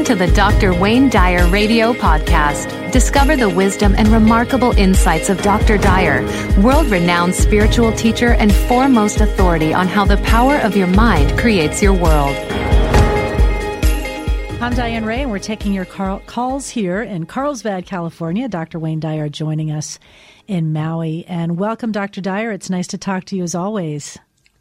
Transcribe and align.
Welcome 0.00 0.18
to 0.18 0.26
the 0.26 0.32
Dr. 0.34 0.72
Wayne 0.72 1.10
Dyer 1.10 1.46
Radio 1.50 1.92
Podcast. 1.92 2.90
Discover 2.90 3.36
the 3.36 3.50
wisdom 3.50 3.94
and 3.98 4.08
remarkable 4.08 4.70
insights 4.78 5.28
of 5.28 5.42
Dr. 5.42 5.76
Dyer, 5.76 6.22
world 6.62 6.86
renowned 6.86 7.34
spiritual 7.34 7.92
teacher 7.92 8.32
and 8.32 8.50
foremost 8.50 9.20
authority 9.20 9.74
on 9.74 9.88
how 9.88 10.06
the 10.06 10.16
power 10.22 10.56
of 10.56 10.74
your 10.74 10.86
mind 10.86 11.38
creates 11.38 11.82
your 11.82 11.92
world. 11.92 12.34
I'm 14.62 14.74
Diane 14.74 15.04
Ray, 15.04 15.20
and 15.20 15.30
we're 15.30 15.38
taking 15.38 15.74
your 15.74 15.84
calls 15.84 16.70
here 16.70 17.02
in 17.02 17.26
Carlsbad, 17.26 17.84
California. 17.84 18.48
Dr. 18.48 18.78
Wayne 18.78 19.00
Dyer 19.00 19.28
joining 19.28 19.70
us 19.70 19.98
in 20.48 20.72
Maui. 20.72 21.26
And 21.28 21.58
welcome, 21.58 21.92
Dr. 21.92 22.22
Dyer. 22.22 22.52
It's 22.52 22.70
nice 22.70 22.86
to 22.86 22.96
talk 22.96 23.26
to 23.26 23.36
you 23.36 23.42
as 23.42 23.54
always. 23.54 24.16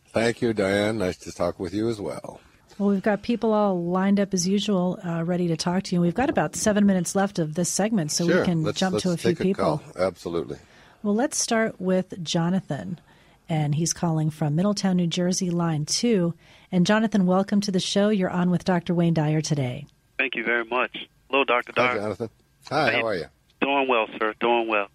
Thank 0.07 0.41
you, 0.41 0.51
Diane. 0.51 0.97
Nice 0.97 1.15
to 1.19 1.31
talk 1.31 1.61
with 1.61 1.73
you 1.73 1.87
as 1.87 2.01
well. 2.01 2.41
Well, 2.79 2.87
we've 2.89 3.03
got 3.03 3.21
people 3.23 3.51
all 3.51 3.83
lined 3.83 4.21
up 4.21 4.33
as 4.33 4.47
usual, 4.47 4.97
uh, 5.05 5.25
ready 5.25 5.49
to 5.49 5.57
talk 5.57 5.83
to 5.83 5.95
you. 5.95 5.99
We've 5.99 6.15
got 6.15 6.29
about 6.29 6.55
seven 6.55 6.85
minutes 6.85 7.13
left 7.13 7.37
of 7.37 7.53
this 7.53 7.67
segment, 7.67 8.09
so 8.09 8.25
sure. 8.25 8.39
we 8.39 8.45
can 8.45 8.63
let's, 8.63 8.79
jump 8.79 8.93
let's 8.93 9.03
to 9.03 9.11
a 9.11 9.17
few 9.17 9.35
people. 9.35 9.83
A 9.97 10.03
Absolutely. 10.03 10.57
Well, 11.03 11.13
let's 11.13 11.37
start 11.37 11.81
with 11.81 12.23
Jonathan, 12.23 13.01
and 13.49 13.75
he's 13.75 13.91
calling 13.91 14.29
from 14.29 14.55
Middletown, 14.55 14.95
New 14.95 15.07
Jersey, 15.07 15.49
line 15.49 15.85
two. 15.85 16.33
And 16.71 16.85
Jonathan, 16.85 17.25
welcome 17.25 17.59
to 17.61 17.71
the 17.71 17.81
show. 17.81 18.07
You're 18.07 18.29
on 18.29 18.49
with 18.49 18.63
Dr. 18.63 18.93
Wayne 18.93 19.13
Dyer 19.13 19.41
today. 19.41 19.85
Thank 20.17 20.35
you 20.35 20.45
very 20.45 20.63
much. 20.63 20.95
Hello, 21.29 21.43
Dr. 21.43 21.73
Dyer. 21.73 21.87
Hi, 21.87 21.95
Jonathan. 21.97 22.29
Hi, 22.69 22.91
how 22.93 23.07
are 23.07 23.15
you? 23.15 23.25
Doing 23.59 23.89
well, 23.89 24.07
sir. 24.17 24.33
Doing 24.39 24.69
well. 24.69 24.87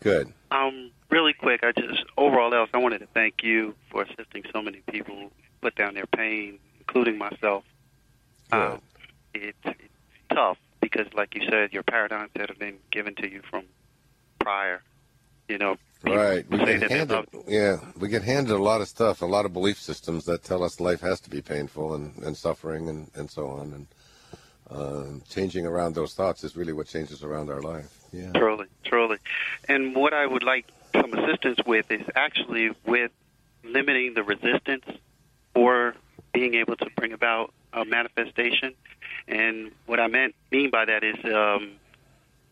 Good. 0.00 0.32
Um, 0.50 0.90
really 1.10 1.34
quick, 1.34 1.62
I 1.62 1.70
just 1.70 2.02
overall 2.18 2.52
else, 2.52 2.70
I 2.74 2.78
wanted 2.78 2.98
to 2.98 3.06
thank 3.14 3.44
you 3.44 3.76
for 3.88 4.02
assisting 4.02 4.42
so 4.52 4.62
many 4.62 4.82
people 4.90 5.30
put 5.60 5.76
down 5.76 5.94
their 5.94 6.06
pain, 6.06 6.58
including 6.90 7.18
myself. 7.18 7.64
Um, 8.52 8.80
it's, 9.32 9.56
it's 9.64 9.94
tough 10.32 10.58
because, 10.80 11.06
like 11.14 11.34
you 11.34 11.42
said, 11.48 11.72
your 11.72 11.84
paradigms 11.84 12.30
that 12.34 12.48
have 12.48 12.58
been 12.58 12.78
given 12.90 13.14
to 13.16 13.30
you 13.30 13.42
from 13.48 13.64
prior, 14.40 14.82
you 15.48 15.58
know, 15.58 15.76
right. 16.02 16.48
We 16.50 16.58
get 16.58 16.90
handed, 16.90 17.26
yeah, 17.46 17.76
we 17.96 18.08
get 18.08 18.22
handed 18.22 18.52
a 18.52 18.62
lot 18.62 18.80
of 18.80 18.88
stuff, 18.88 19.22
a 19.22 19.26
lot 19.26 19.44
of 19.44 19.52
belief 19.52 19.78
systems 19.80 20.24
that 20.24 20.42
tell 20.42 20.64
us 20.64 20.80
life 20.80 21.00
has 21.02 21.20
to 21.20 21.30
be 21.30 21.42
painful 21.42 21.94
and, 21.94 22.16
and 22.24 22.36
suffering 22.36 22.88
and, 22.88 23.10
and 23.14 23.30
so 23.30 23.48
on. 23.48 23.72
And 23.72 23.86
uh, 24.70 25.24
changing 25.28 25.66
around 25.66 25.94
those 25.94 26.14
thoughts 26.14 26.42
is 26.42 26.56
really 26.56 26.72
what 26.72 26.86
changes 26.86 27.22
around 27.22 27.50
our 27.50 27.60
life. 27.60 27.92
Yeah. 28.12 28.32
Truly, 28.32 28.66
truly. 28.84 29.18
And 29.68 29.94
what 29.94 30.12
I 30.12 30.26
would 30.26 30.42
like 30.42 30.66
some 30.92 31.12
assistance 31.14 31.58
with 31.64 31.90
is 31.90 32.02
actually 32.16 32.70
with 32.84 33.12
limiting 33.62 34.14
the 34.14 34.22
resistance 34.24 34.84
or 35.54 35.94
being 36.32 36.54
able 36.54 36.76
to 36.76 36.86
bring 36.96 37.12
about 37.12 37.52
a 37.72 37.84
manifestation. 37.84 38.74
And 39.28 39.72
what 39.86 40.00
I 40.00 40.08
meant 40.08 40.34
mean 40.50 40.70
by 40.70 40.84
that 40.84 41.04
is 41.04 41.16
um, 41.24 41.72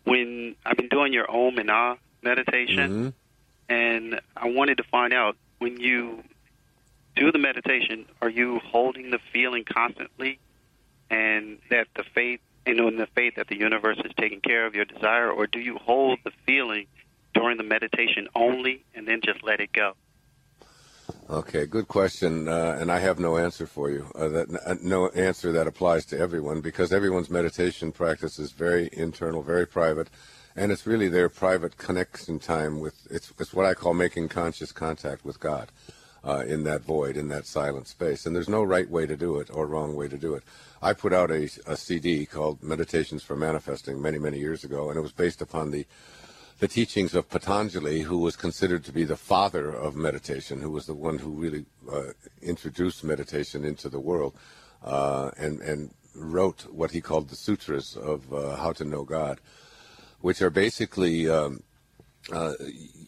when 0.05 0.57
I've 0.65 0.77
been 0.77 0.89
doing 0.89 1.12
your 1.12 1.31
Om 1.31 1.59
and 1.59 1.71
Ah 1.71 1.97
meditation, 2.23 2.91
mm-hmm. 2.91 3.73
and 3.73 4.21
I 4.37 4.49
wanted 4.49 4.79
to 4.79 4.84
find 4.84 5.12
out 5.12 5.37
when 5.59 5.81
you 5.81 6.23
do 7.17 7.33
the 7.33 7.39
meditation, 7.39 8.06
are 8.23 8.29
you 8.29 8.61
holding 8.61 9.11
the 9.11 9.19
feeling 9.33 9.65
constantly, 9.65 10.39
and 11.11 11.59
that 11.71 11.89
the 11.97 12.05
faith, 12.15 12.41
know, 12.67 12.89
in 12.89 12.97
the 12.97 13.09
faith 13.15 13.34
that 13.37 13.49
the 13.49 13.56
universe 13.56 13.99
is 14.05 14.12
taking 14.17 14.41
care 14.41 14.67
of 14.67 14.75
your 14.75 14.84
desire, 14.84 15.31
or 15.31 15.47
do 15.47 15.59
you 15.59 15.79
hold 15.79 16.21
the 16.25 16.33
feeling 16.47 16.87
during 17.34 17.56
the 17.56 17.65
meditation 17.65 18.29
only, 18.34 18.84
and 18.95 19.06
then 19.06 19.21
just 19.23 19.43
let 19.43 19.61
it 19.61 19.73
go? 19.73 19.95
Okay, 21.31 21.67
good 21.67 21.89
question, 21.89 22.48
uh, 22.48 22.78
and 22.81 22.91
I 22.91 23.01
have 23.01 23.19
no 23.19 23.37
answer 23.37 23.67
for 23.67 23.91
you. 23.91 24.06
Uh, 24.14 24.28
that 24.28 24.61
uh, 24.64 24.75
no 24.83 25.09
answer 25.11 25.53
that 25.53 25.67
applies 25.67 26.06
to 26.06 26.19
everyone 26.19 26.62
because 26.62 26.91
everyone's 26.91 27.28
meditation 27.28 27.93
practice 27.93 28.38
is 28.38 28.53
very 28.53 28.88
internal, 28.94 29.43
very 29.43 29.66
private, 29.66 30.09
and 30.56 30.72
it's 30.72 30.87
really 30.87 31.09
their 31.09 31.28
private 31.28 31.77
connection 31.77 32.38
time 32.38 32.81
with. 32.81 33.06
It's 33.10 33.32
it's 33.38 33.53
what 33.53 33.66
I 33.66 33.75
call 33.75 33.93
making 33.93 34.28
conscious 34.28 34.72
contact 34.72 35.22
with 35.22 35.38
God, 35.38 35.71
uh, 36.25 36.44
in 36.47 36.65
that 36.65 36.82
void, 36.82 37.16
in 37.16 37.28
that 37.28 37.47
silent 37.47 37.88
space. 37.88 38.25
And 38.25 38.34
there's 38.34 38.49
no 38.49 38.62
right 38.62 38.88
way 38.88 39.06
to 39.06 39.16
do 39.16 39.38
it 39.38 39.50
or 39.53 39.66
wrong 39.66 39.94
way 39.94 40.09
to 40.09 40.16
do 40.16 40.34
it. 40.34 40.43
I 40.81 40.94
put 40.94 41.12
out 41.12 41.31
a, 41.31 41.50
a 41.66 41.77
CD 41.77 42.25
called 42.25 42.62
Meditations 42.62 43.22
for 43.22 43.37
Manifesting 43.37 44.00
many 44.00 44.19
many 44.19 44.38
years 44.38 44.65
ago, 44.65 44.88
and 44.88 44.99
it 44.99 45.03
was 45.03 45.12
based 45.12 45.43
upon 45.43 45.72
the 45.72 45.87
the 46.58 46.69
teachings 46.69 47.14
of 47.14 47.28
Patanjali, 47.28 48.00
who 48.02 48.19
was 48.19 48.36
considered 48.36 48.84
to 48.84 48.92
be 48.92 49.04
the 49.04 49.16
father 49.16 49.70
of 49.70 49.94
meditation, 49.94 50.60
who 50.60 50.70
was 50.70 50.86
the 50.86 50.94
one 50.94 51.19
who 51.19 51.30
really 51.30 51.64
uh, 51.91 52.12
introduced 52.42 53.04
meditation 53.04 53.64
into 53.64 53.88
the 53.88 54.00
world, 54.00 54.34
uh, 54.82 55.30
and 55.38 55.60
and 55.60 55.94
wrote 56.14 56.66
what 56.72 56.91
he 56.91 57.00
called 57.00 57.28
the 57.28 57.36
sutras 57.36 57.96
of 57.96 58.32
uh, 58.32 58.56
how 58.56 58.72
to 58.72 58.84
know 58.84 59.04
God, 59.04 59.41
which 60.20 60.42
are 60.42 60.50
basically 60.50 61.30
um, 61.30 61.62
uh, 62.32 62.54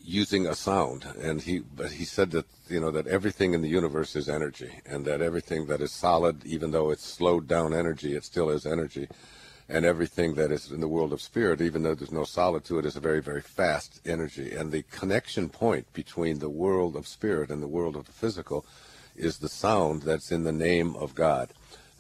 using 0.01 0.47
a 0.47 0.55
sound. 0.55 1.05
And 1.21 1.43
he 1.43 1.59
but 1.59 1.91
he 1.91 2.05
said 2.05 2.31
that 2.31 2.47
you 2.69 2.79
know 2.79 2.93
that 2.93 3.09
everything 3.09 3.53
in 3.53 3.63
the 3.63 3.69
universe 3.69 4.15
is 4.15 4.29
energy, 4.29 4.71
and 4.87 5.05
that 5.07 5.21
everything 5.21 5.67
that 5.67 5.81
is 5.81 5.91
solid, 5.91 6.47
even 6.47 6.71
though 6.71 6.91
it's 6.91 7.05
slowed 7.05 7.49
down 7.49 7.75
energy, 7.75 8.15
it 8.15 8.25
still 8.25 8.49
is 8.51 8.65
energy 8.65 9.09
and 9.71 9.85
everything 9.85 10.35
that 10.35 10.51
is 10.51 10.73
in 10.73 10.81
the 10.81 10.89
world 10.89 11.13
of 11.13 11.23
spirit, 11.23 11.61
even 11.61 11.83
though 11.83 11.95
there's 11.95 12.11
no 12.11 12.25
solid 12.25 12.65
to 12.65 12.79
it, 12.79 12.85
is 12.85 12.97
a 12.97 13.01
very, 13.01 13.23
very 13.23 13.41
fast 13.41 14.01
energy. 14.05 14.53
And 14.53 14.73
the 14.73 14.83
connection 14.91 15.49
point 15.49 15.93
between 15.93 16.41
the 16.41 16.51
world 16.51 16.97
of 16.97 17.07
spirit 17.07 17.51
and 17.51 17.63
the 17.63 17.69
world 17.69 17.95
of 17.95 18.07
the 18.07 18.13
physical 18.13 18.67
is 19.15 19.39
the 19.39 19.49
sound 19.49 20.03
that's 20.03 20.33
in 20.33 20.43
the 20.43 20.53
name 20.53 20.97
of 20.97 21.15
God. 21.15 21.51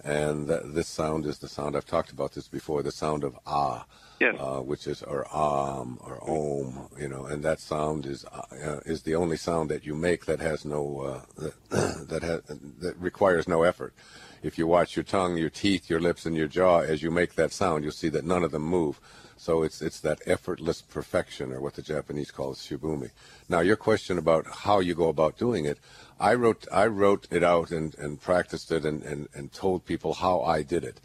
And 0.02 0.48
that, 0.48 0.74
this 0.74 0.88
sound 0.88 1.26
is 1.26 1.38
the 1.38 1.48
sound, 1.48 1.76
I've 1.76 1.86
talked 1.86 2.10
about 2.10 2.32
this 2.32 2.48
before, 2.48 2.82
the 2.82 2.90
sound 2.90 3.22
of 3.22 3.38
Ah. 3.46 3.86
Yes. 4.20 4.36
Uh, 4.38 4.60
which 4.60 4.86
is 4.86 5.02
or 5.02 5.26
Om 5.34 5.98
or 6.02 6.22
Om, 6.28 6.90
you 6.98 7.08
know, 7.08 7.24
and 7.24 7.42
that 7.42 7.58
sound 7.58 8.04
is 8.04 8.26
uh, 8.26 8.80
is 8.84 9.00
the 9.00 9.14
only 9.14 9.38
sound 9.38 9.70
that 9.70 9.86
you 9.86 9.94
make 9.94 10.26
that 10.26 10.40
has 10.40 10.66
no 10.66 11.00
uh, 11.00 11.42
that 11.70 12.06
that, 12.10 12.22
has, 12.22 12.42
that 12.80 12.98
requires 12.98 13.48
no 13.48 13.62
effort 13.62 13.94
if 14.42 14.58
you 14.58 14.66
watch 14.66 14.96
your 14.96 15.04
tongue, 15.04 15.36
your 15.36 15.50
teeth, 15.50 15.90
your 15.90 16.00
lips, 16.00 16.26
and 16.26 16.36
your 16.36 16.48
jaw 16.48 16.80
as 16.80 17.02
you 17.02 17.10
make 17.10 17.34
that 17.34 17.52
sound, 17.52 17.84
you'll 17.84 17.92
see 17.92 18.08
that 18.10 18.24
none 18.24 18.42
of 18.42 18.50
them 18.50 18.62
move. 18.62 19.00
So 19.36 19.62
it's 19.62 19.80
it's 19.80 20.00
that 20.00 20.20
effortless 20.26 20.82
perfection, 20.82 21.50
or 21.50 21.60
what 21.60 21.74
the 21.74 21.82
Japanese 21.82 22.30
call 22.30 22.54
shibumi. 22.54 23.10
Now, 23.48 23.60
your 23.60 23.76
question 23.76 24.18
about 24.18 24.46
how 24.46 24.80
you 24.80 24.94
go 24.94 25.08
about 25.08 25.38
doing 25.38 25.64
it, 25.64 25.78
I 26.18 26.34
wrote 26.34 26.66
I 26.70 26.86
wrote 26.86 27.26
it 27.30 27.42
out 27.42 27.70
and, 27.70 27.96
and 27.96 28.20
practiced 28.20 28.70
it 28.70 28.84
and, 28.84 29.02
and, 29.02 29.28
and 29.32 29.50
told 29.50 29.86
people 29.86 30.12
how 30.12 30.42
I 30.42 30.62
did 30.62 30.84
it. 30.84 31.00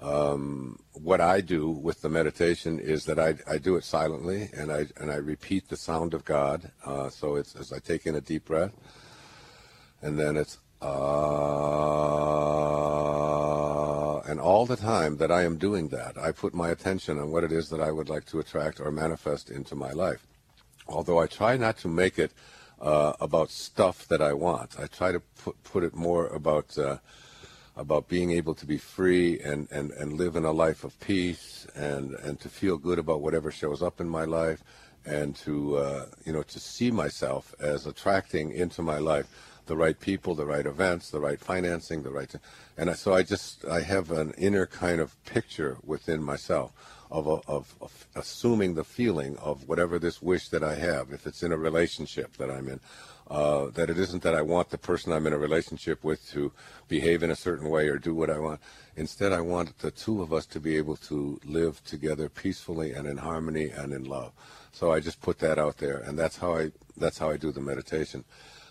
Um, 0.00 0.78
what 0.92 1.20
I 1.20 1.40
do 1.40 1.70
with 1.70 2.02
the 2.02 2.10
meditation 2.10 2.78
is 2.78 3.06
that 3.06 3.18
I, 3.18 3.36
I 3.50 3.58
do 3.58 3.76
it 3.76 3.84
silently 3.84 4.50
and 4.54 4.70
I 4.70 4.86
and 5.00 5.10
I 5.10 5.16
repeat 5.16 5.68
the 5.68 5.76
sound 5.76 6.12
of 6.12 6.26
God. 6.26 6.70
Uh, 6.84 7.08
so 7.08 7.36
it's 7.36 7.56
as 7.56 7.72
I 7.72 7.78
take 7.78 8.06
in 8.06 8.14
a 8.14 8.20
deep 8.20 8.44
breath, 8.44 8.74
and 10.02 10.18
then 10.18 10.36
it's 10.36 10.58
uh, 10.80 10.88
and 14.28 14.38
all 14.40 14.66
the 14.66 14.76
time 14.76 15.16
that 15.16 15.32
I 15.32 15.42
am 15.42 15.56
doing 15.56 15.88
that, 15.88 16.16
I 16.18 16.32
put 16.32 16.54
my 16.54 16.70
attention 16.70 17.18
on 17.18 17.30
what 17.30 17.44
it 17.44 17.52
is 17.52 17.68
that 17.70 17.80
I 17.80 17.90
would 17.90 18.08
like 18.08 18.24
to 18.26 18.38
attract 18.38 18.80
or 18.80 18.90
manifest 18.92 19.50
into 19.50 19.74
my 19.74 19.92
life. 19.92 20.26
Although 20.86 21.18
I 21.18 21.26
try 21.26 21.56
not 21.56 21.78
to 21.78 21.88
make 21.88 22.18
it 22.18 22.32
uh, 22.80 23.14
about 23.20 23.50
stuff 23.50 24.06
that 24.08 24.22
I 24.22 24.32
want, 24.32 24.78
I 24.78 24.86
try 24.86 25.12
to 25.12 25.20
put 25.20 25.62
put 25.64 25.84
it 25.84 25.94
more 25.94 26.28
about 26.28 26.78
uh, 26.78 26.98
about 27.78 28.08
being 28.08 28.32
able 28.32 28.54
to 28.56 28.66
be 28.66 28.76
free 28.76 29.38
and, 29.40 29.68
and, 29.70 29.92
and 29.92 30.14
live 30.14 30.34
in 30.34 30.44
a 30.44 30.50
life 30.50 30.82
of 30.82 30.98
peace 30.98 31.66
and, 31.76 32.14
and 32.14 32.40
to 32.40 32.48
feel 32.48 32.76
good 32.76 32.98
about 32.98 33.20
whatever 33.20 33.52
shows 33.52 33.82
up 33.82 34.00
in 34.00 34.08
my 34.08 34.24
life 34.24 34.64
and 35.06 35.36
to 35.36 35.76
uh, 35.76 36.06
you 36.24 36.32
know 36.32 36.42
to 36.42 36.58
see 36.58 36.90
myself 36.90 37.54
as 37.60 37.86
attracting 37.86 38.50
into 38.50 38.82
my 38.82 38.98
life 38.98 39.26
the 39.68 39.76
right 39.76 39.98
people, 39.98 40.34
the 40.34 40.46
right 40.46 40.66
events, 40.66 41.10
the 41.10 41.20
right 41.20 41.40
financing, 41.40 42.02
the 42.02 42.10
right, 42.10 42.34
and 42.76 42.94
so 42.96 43.14
I 43.14 43.22
just 43.22 43.64
I 43.64 43.80
have 43.80 44.10
an 44.10 44.32
inner 44.36 44.66
kind 44.66 45.00
of 45.00 45.22
picture 45.24 45.78
within 45.84 46.22
myself 46.22 46.72
of, 47.10 47.26
a, 47.26 47.40
of, 47.46 47.74
of 47.80 48.06
assuming 48.14 48.74
the 48.74 48.84
feeling 48.84 49.36
of 49.38 49.68
whatever 49.68 49.98
this 49.98 50.20
wish 50.20 50.48
that 50.50 50.62
I 50.62 50.74
have, 50.74 51.12
if 51.12 51.26
it's 51.26 51.42
in 51.42 51.52
a 51.52 51.56
relationship 51.56 52.36
that 52.36 52.50
I'm 52.50 52.68
in, 52.68 52.80
uh, 53.30 53.66
that 53.70 53.90
it 53.90 53.98
isn't 53.98 54.22
that 54.22 54.34
I 54.34 54.42
want 54.42 54.70
the 54.70 54.78
person 54.78 55.12
I'm 55.12 55.26
in 55.26 55.32
a 55.32 55.38
relationship 55.38 56.02
with 56.02 56.28
to 56.30 56.52
behave 56.88 57.22
in 57.22 57.30
a 57.30 57.36
certain 57.36 57.68
way 57.68 57.88
or 57.88 57.98
do 57.98 58.14
what 58.14 58.30
I 58.30 58.38
want. 58.38 58.60
Instead, 58.96 59.32
I 59.32 59.40
want 59.40 59.78
the 59.78 59.90
two 59.90 60.22
of 60.22 60.32
us 60.32 60.46
to 60.46 60.60
be 60.60 60.76
able 60.76 60.96
to 60.96 61.40
live 61.44 61.82
together 61.84 62.28
peacefully 62.28 62.92
and 62.92 63.06
in 63.06 63.18
harmony 63.18 63.70
and 63.70 63.92
in 63.92 64.04
love. 64.04 64.32
So 64.72 64.92
I 64.92 65.00
just 65.00 65.20
put 65.20 65.38
that 65.40 65.58
out 65.58 65.78
there, 65.78 65.98
and 65.98 66.18
that's 66.18 66.36
how 66.38 66.56
I 66.56 66.72
that's 66.96 67.18
how 67.18 67.30
I 67.30 67.36
do 67.36 67.52
the 67.52 67.60
meditation. 67.60 68.24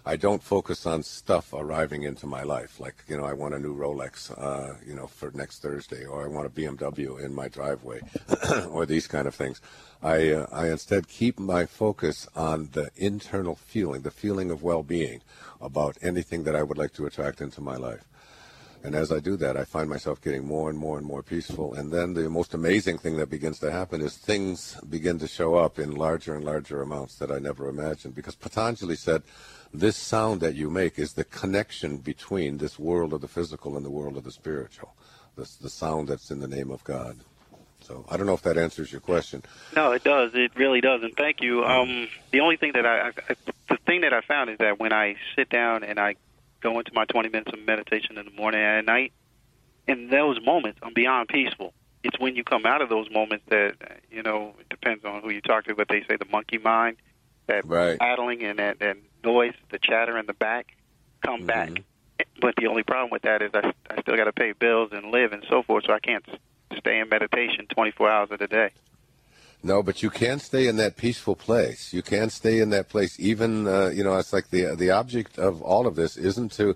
I 0.07 0.15
don't 0.15 0.41
focus 0.41 0.85
on 0.85 1.03
stuff 1.03 1.51
arriving 1.51 2.03
into 2.03 2.27
my 2.27 2.43
life, 2.43 2.79
like 2.79 2.95
you 3.09 3.17
know, 3.17 3.25
I 3.25 3.33
want 3.33 3.53
a 3.53 3.59
new 3.59 3.75
Rolex, 3.75 4.31
uh, 4.31 4.75
you 4.87 4.95
know, 4.95 5.05
for 5.05 5.31
next 5.31 5.61
Thursday, 5.61 6.05
or 6.05 6.23
I 6.23 6.29
want 6.29 6.47
a 6.47 6.49
BMW 6.49 7.21
in 7.21 7.35
my 7.35 7.49
driveway, 7.49 7.99
or 8.69 8.85
these 8.85 9.05
kind 9.05 9.27
of 9.27 9.35
things. 9.35 9.59
I 10.01 10.31
uh, 10.31 10.47
I 10.49 10.69
instead 10.69 11.09
keep 11.09 11.39
my 11.39 11.65
focus 11.65 12.25
on 12.37 12.69
the 12.71 12.89
internal 12.95 13.55
feeling, 13.55 14.03
the 14.03 14.11
feeling 14.23 14.49
of 14.49 14.63
well-being 14.63 15.23
about 15.59 15.97
anything 16.01 16.45
that 16.45 16.55
I 16.55 16.63
would 16.63 16.77
like 16.77 16.93
to 16.93 17.05
attract 17.05 17.41
into 17.41 17.59
my 17.59 17.75
life. 17.75 18.05
And 18.83 18.95
as 18.95 19.11
I 19.11 19.19
do 19.19 19.35
that, 19.37 19.57
I 19.57 19.65
find 19.65 19.89
myself 19.89 20.21
getting 20.21 20.45
more 20.45 20.69
and 20.69 20.79
more 20.79 20.97
and 20.97 21.05
more 21.05 21.23
peaceful. 21.23 21.73
And 21.73 21.91
then 21.91 22.13
the 22.13 22.29
most 22.29 22.53
amazing 22.53 22.99
thing 22.99 23.17
that 23.17 23.29
begins 23.29 23.59
to 23.59 23.71
happen 23.71 24.01
is 24.01 24.15
things 24.15 24.79
begin 24.89 25.19
to 25.19 25.27
show 25.27 25.55
up 25.55 25.79
in 25.79 25.95
larger 25.95 26.35
and 26.35 26.45
larger 26.45 26.81
amounts 26.81 27.15
that 27.15 27.31
I 27.31 27.39
never 27.39 27.67
imagined. 27.67 28.15
Because 28.15 28.35
Patanjali 28.35 28.95
said, 28.95 29.23
this 29.73 29.95
sound 29.95 30.41
that 30.41 30.55
you 30.55 30.69
make 30.69 30.97
is 30.97 31.13
the 31.13 31.23
connection 31.23 31.97
between 31.97 32.57
this 32.57 32.79
world 32.79 33.13
of 33.13 33.21
the 33.21 33.27
physical 33.27 33.75
and 33.75 33.85
the 33.85 33.89
world 33.89 34.17
of 34.17 34.23
the 34.23 34.31
spiritual. 34.31 34.93
The, 35.35 35.49
the 35.61 35.69
sound 35.69 36.07
that's 36.07 36.31
in 36.31 36.39
the 36.39 36.47
name 36.47 36.71
of 36.71 36.83
God. 36.83 37.17
So 37.81 38.05
I 38.09 38.17
don't 38.17 38.25
know 38.25 38.33
if 38.33 38.41
that 38.41 38.57
answers 38.57 38.91
your 38.91 39.01
question. 39.01 39.43
No, 39.75 39.91
it 39.91 40.03
does. 40.03 40.31
It 40.33 40.51
really 40.55 40.81
does. 40.81 41.03
And 41.03 41.15
thank 41.15 41.41
you. 41.41 41.63
Um, 41.63 42.07
the 42.31 42.41
only 42.41 42.57
thing 42.57 42.73
that 42.73 42.85
I, 42.85 43.09
I, 43.09 43.35
the 43.69 43.77
thing 43.85 44.01
that 44.01 44.13
I 44.13 44.21
found 44.21 44.49
is 44.49 44.57
that 44.57 44.79
when 44.79 44.91
I 44.91 45.15
sit 45.35 45.49
down 45.49 45.83
and 45.83 45.99
I 45.99 46.15
go 46.61 46.79
into 46.79 46.91
my 46.93 47.05
20 47.05 47.29
minutes 47.29 47.51
of 47.53 47.59
meditation 47.65 48.17
in 48.17 48.25
the 48.25 48.31
morning 48.31 48.61
and 48.61 48.79
at 48.79 48.85
night, 48.85 49.13
in 49.87 50.09
those 50.09 50.37
moments, 50.43 50.79
I'm 50.83 50.93
beyond 50.93 51.29
peaceful. 51.29 51.73
It's 52.03 52.19
when 52.19 52.35
you 52.35 52.43
come 52.43 52.65
out 52.65 52.81
of 52.81 52.89
those 52.89 53.09
moments 53.09 53.45
that, 53.49 53.75
you 54.11 54.21
know, 54.21 54.53
it 54.59 54.69
depends 54.69 55.05
on 55.05 55.21
who 55.21 55.29
you 55.29 55.41
talk 55.41 55.65
to, 55.65 55.75
but 55.75 55.87
they 55.87 56.01
say 56.09 56.17
the 56.17 56.27
monkey 56.31 56.57
mind, 56.57 56.97
that 57.47 57.65
right. 57.65 57.97
rattling 57.99 58.43
and 58.43 58.59
that, 58.59 58.79
that 58.79 58.97
noise, 59.23 59.53
the 59.71 59.79
chatter 59.79 60.17
in 60.17 60.25
the 60.25 60.33
back, 60.33 60.75
come 61.23 61.39
mm-hmm. 61.39 61.47
back. 61.47 61.83
But 62.39 62.55
the 62.55 62.67
only 62.67 62.83
problem 62.83 63.09
with 63.11 63.23
that 63.23 63.41
is 63.41 63.51
I, 63.53 63.73
I 63.89 64.01
still 64.01 64.15
got 64.15 64.25
to 64.25 64.33
pay 64.33 64.53
bills 64.53 64.89
and 64.91 65.11
live 65.11 65.33
and 65.33 65.45
so 65.49 65.63
forth, 65.63 65.85
so 65.85 65.93
I 65.93 65.99
can't 65.99 66.25
stay 66.77 66.99
in 66.99 67.09
meditation 67.09 67.67
24 67.73 68.09
hours 68.09 68.31
of 68.31 68.39
the 68.39 68.47
day. 68.47 68.71
No, 69.63 69.81
but 69.81 70.03
you 70.03 70.09
can 70.09 70.39
stay 70.39 70.67
in 70.67 70.77
that 70.77 70.97
peaceful 70.97 71.35
place. 71.35 71.91
You 71.93 72.03
can 72.03 72.29
stay 72.29 72.59
in 72.59 72.69
that 72.69 72.89
place. 72.89 73.19
Even 73.19 73.67
uh, 73.67 73.87
you 73.87 74.03
know, 74.03 74.17
it's 74.17 74.31
like 74.31 74.49
the 74.49 74.75
the 74.75 74.91
object 74.91 75.39
of 75.39 75.61
all 75.61 75.87
of 75.87 75.95
this 75.95 76.15
isn't 76.15 76.51
to 76.53 76.75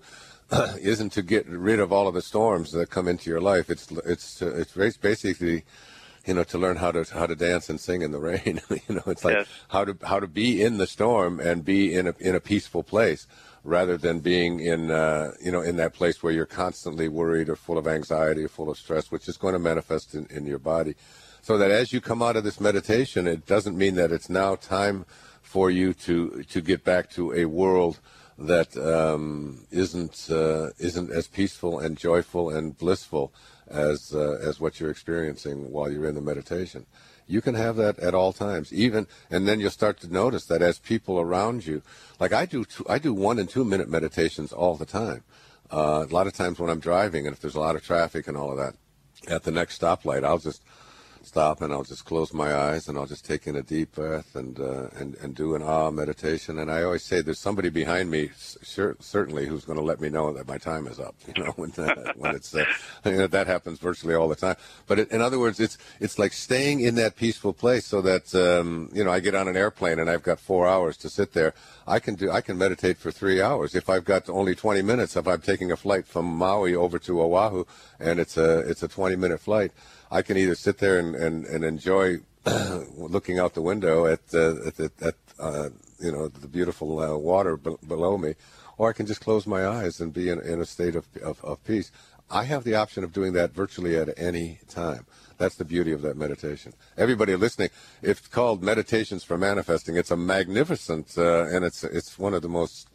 uh, 0.51 0.73
isn't 0.81 1.11
to 1.13 1.21
get 1.21 1.47
rid 1.47 1.79
of 1.79 1.91
all 1.91 2.07
of 2.07 2.15
the 2.15 2.21
storms 2.21 2.71
that 2.71 2.89
come 2.89 3.07
into 3.07 3.29
your 3.29 3.39
life. 3.39 3.69
It's 3.69 3.91
it's 4.05 4.41
uh, 4.41 4.55
it's 4.55 4.97
basically 4.97 5.63
you 6.25 6.33
know 6.33 6.43
to 6.43 6.57
learn 6.57 6.77
how 6.77 6.91
to 6.91 7.03
how 7.13 7.25
to 7.25 7.35
dance 7.35 7.69
and 7.69 7.79
sing 7.79 8.01
in 8.01 8.11
the 8.11 8.19
rain. 8.31 8.61
you 8.69 8.95
know, 8.95 9.03
it's 9.07 9.23
like 9.23 9.35
yes. 9.35 9.47
how 9.69 9.85
to 9.85 9.97
how 10.03 10.19
to 10.19 10.27
be 10.27 10.61
in 10.61 10.77
the 10.77 10.87
storm 10.87 11.39
and 11.39 11.65
be 11.65 11.93
in 11.93 12.07
a 12.07 12.15
in 12.19 12.35
a 12.35 12.39
peaceful 12.39 12.83
place 12.83 13.27
rather 13.63 13.97
than 13.97 14.19
being 14.19 14.59
in 14.59 14.91
uh, 14.91 15.31
you 15.41 15.51
know 15.51 15.61
in 15.61 15.75
that 15.77 15.93
place 15.93 16.23
where 16.23 16.33
you're 16.33 16.45
constantly 16.45 17.07
worried 17.07 17.49
or 17.49 17.55
full 17.55 17.77
of 17.77 17.87
anxiety 17.87 18.43
or 18.43 18.49
full 18.49 18.69
of 18.69 18.77
stress, 18.77 19.11
which 19.11 19.27
is 19.27 19.37
going 19.37 19.53
to 19.53 19.59
manifest 19.59 20.13
in, 20.13 20.25
in 20.27 20.45
your 20.45 20.59
body. 20.59 20.95
So 21.41 21.57
that 21.57 21.71
as 21.71 21.91
you 21.91 22.01
come 22.01 22.21
out 22.21 22.35
of 22.35 22.43
this 22.43 22.59
meditation, 22.59 23.27
it 23.27 23.47
doesn't 23.47 23.77
mean 23.77 23.95
that 23.95 24.11
it's 24.11 24.29
now 24.29 24.55
time 24.55 25.05
for 25.41 25.69
you 25.69 25.93
to 25.93 26.43
to 26.43 26.61
get 26.61 26.83
back 26.83 27.09
to 27.11 27.33
a 27.33 27.45
world 27.45 27.99
that 28.37 28.75
um, 28.77 29.65
not 29.71 30.29
uh, 30.29 30.69
isn't 30.79 31.11
as 31.11 31.27
peaceful 31.27 31.79
and 31.79 31.97
joyful 31.97 32.49
and 32.49 32.77
blissful 32.77 33.33
as 33.71 34.13
uh, 34.13 34.37
as 34.41 34.59
what 34.59 34.79
you're 34.79 34.91
experiencing 34.91 35.71
while 35.71 35.91
you're 35.91 36.07
in 36.07 36.15
the 36.15 36.21
meditation. 36.21 36.85
You 37.27 37.41
can 37.41 37.55
have 37.55 37.77
that 37.77 37.97
at 37.99 38.13
all 38.13 38.33
times, 38.33 38.73
even, 38.73 39.07
and 39.29 39.47
then 39.47 39.59
you'll 39.59 39.69
start 39.69 39.99
to 40.01 40.11
notice 40.11 40.45
that 40.45 40.61
as 40.61 40.79
people 40.79 41.19
around 41.19 41.65
you, 41.65 41.81
like 42.19 42.33
I 42.33 42.45
do, 42.45 42.65
two, 42.65 42.85
I 42.89 42.99
do 42.99 43.13
one 43.13 43.39
and 43.39 43.47
two 43.47 43.63
minute 43.63 43.87
meditations 43.87 44.51
all 44.51 44.75
the 44.75 44.85
time. 44.85 45.23
Uh, 45.71 46.05
a 46.09 46.13
lot 46.13 46.27
of 46.27 46.33
times 46.33 46.59
when 46.59 46.69
I'm 46.69 46.81
driving, 46.81 47.25
and 47.25 47.33
if 47.33 47.41
there's 47.41 47.55
a 47.55 47.59
lot 47.59 47.77
of 47.77 47.83
traffic 47.83 48.27
and 48.27 48.35
all 48.35 48.51
of 48.51 48.57
that, 48.57 48.75
at 49.33 49.43
the 49.43 49.51
next 49.51 49.79
stoplight, 49.79 50.25
I'll 50.25 50.39
just 50.39 50.61
stop 51.31 51.61
and 51.61 51.71
I'll 51.71 51.85
just 51.85 52.03
close 52.03 52.33
my 52.33 52.53
eyes 52.53 52.89
and 52.89 52.97
I'll 52.97 53.05
just 53.05 53.23
take 53.23 53.47
in 53.47 53.55
a 53.55 53.61
deep 53.61 53.95
breath 53.95 54.35
and 54.35 54.59
uh, 54.59 54.87
and 54.99 55.15
and 55.23 55.33
do 55.33 55.55
an 55.55 55.63
ah 55.63 55.89
meditation. 55.89 56.59
And 56.59 56.69
I 56.69 56.83
always 56.83 57.03
say 57.03 57.21
there's 57.21 57.39
somebody 57.39 57.69
behind 57.69 58.11
me, 58.11 58.31
certainly, 58.35 59.45
who's 59.45 59.63
going 59.63 59.79
to 59.79 59.83
let 59.91 60.01
me 60.01 60.09
know 60.09 60.33
that 60.33 60.45
my 60.45 60.57
time 60.57 60.87
is 60.87 60.99
up. 60.99 61.15
You 61.31 61.45
know, 61.45 61.53
when 61.55 61.71
uh, 61.77 62.11
when 62.17 62.35
it's 62.35 62.53
uh, 62.53 62.65
you 63.05 63.19
know, 63.19 63.27
that 63.27 63.47
happens 63.47 63.79
virtually 63.79 64.13
all 64.13 64.27
the 64.27 64.35
time. 64.35 64.57
But 64.87 64.99
it, 64.99 65.11
in 65.11 65.21
other 65.21 65.39
words, 65.39 65.61
it's 65.61 65.77
it's 66.01 66.19
like 66.19 66.33
staying 66.33 66.81
in 66.81 66.95
that 66.95 67.15
peaceful 67.15 67.53
place 67.53 67.85
so 67.85 68.01
that 68.01 68.35
um, 68.35 68.89
you 68.91 69.03
know 69.05 69.11
I 69.11 69.21
get 69.21 69.33
on 69.33 69.47
an 69.47 69.55
airplane 69.55 69.99
and 69.99 70.09
I've 70.09 70.23
got 70.23 70.37
four 70.37 70.67
hours 70.67 70.97
to 70.97 71.09
sit 71.09 71.31
there. 71.31 71.53
I 71.87 71.99
can 71.99 72.15
do 72.15 72.29
I 72.29 72.41
can 72.41 72.57
meditate 72.57 72.97
for 72.97 73.11
three 73.11 73.41
hours 73.41 73.73
if 73.73 73.89
I've 73.89 74.03
got 74.03 74.29
only 74.29 74.55
20 74.55 74.81
minutes. 74.81 75.15
If 75.15 75.27
I'm 75.27 75.41
taking 75.41 75.71
a 75.71 75.77
flight 75.77 76.05
from 76.05 76.25
Maui 76.25 76.75
over 76.75 76.99
to 76.99 77.21
Oahu 77.21 77.63
and 78.01 78.19
it's 78.19 78.35
a 78.35 78.59
it's 78.69 78.83
a 78.83 78.89
20 78.89 79.15
minute 79.15 79.39
flight. 79.39 79.71
I 80.11 80.21
can 80.21 80.37
either 80.37 80.55
sit 80.55 80.79
there 80.79 80.99
and, 80.99 81.15
and, 81.15 81.45
and 81.45 81.63
enjoy 81.63 82.17
looking 82.97 83.39
out 83.39 83.53
the 83.53 83.61
window 83.61 84.05
at 84.05 84.19
uh, 84.33 84.67
at, 84.67 84.75
the, 84.75 84.91
at 85.01 85.15
uh, 85.39 85.69
you 85.99 86.11
know 86.11 86.27
the 86.27 86.47
beautiful 86.47 86.99
uh, 86.99 87.15
water 87.15 87.55
b- 87.55 87.77
below 87.87 88.17
me, 88.17 88.35
or 88.77 88.89
I 88.89 88.93
can 88.93 89.05
just 89.05 89.21
close 89.21 89.47
my 89.47 89.65
eyes 89.65 90.01
and 90.01 90.13
be 90.13 90.29
in, 90.29 90.39
in 90.41 90.59
a 90.59 90.65
state 90.65 90.95
of, 90.95 91.07
of, 91.23 91.43
of 91.45 91.63
peace. 91.63 91.91
I 92.29 92.45
have 92.45 92.63
the 92.63 92.75
option 92.75 93.03
of 93.03 93.13
doing 93.13 93.33
that 93.33 93.51
virtually 93.51 93.97
at 93.97 94.17
any 94.17 94.59
time. 94.69 95.05
That's 95.37 95.55
the 95.55 95.65
beauty 95.65 95.91
of 95.91 96.01
that 96.03 96.17
meditation. 96.17 96.73
Everybody 96.97 97.35
listening, 97.35 97.69
it's 98.01 98.27
called 98.27 98.63
Meditations 98.63 99.23
for 99.23 99.37
Manifesting. 99.37 99.97
It's 99.97 100.11
a 100.11 100.17
magnificent, 100.17 101.17
uh, 101.17 101.45
and 101.45 101.65
it's 101.65 101.83
it's 101.83 102.19
one 102.19 102.33
of 102.33 102.41
the 102.41 102.49
most 102.49 102.89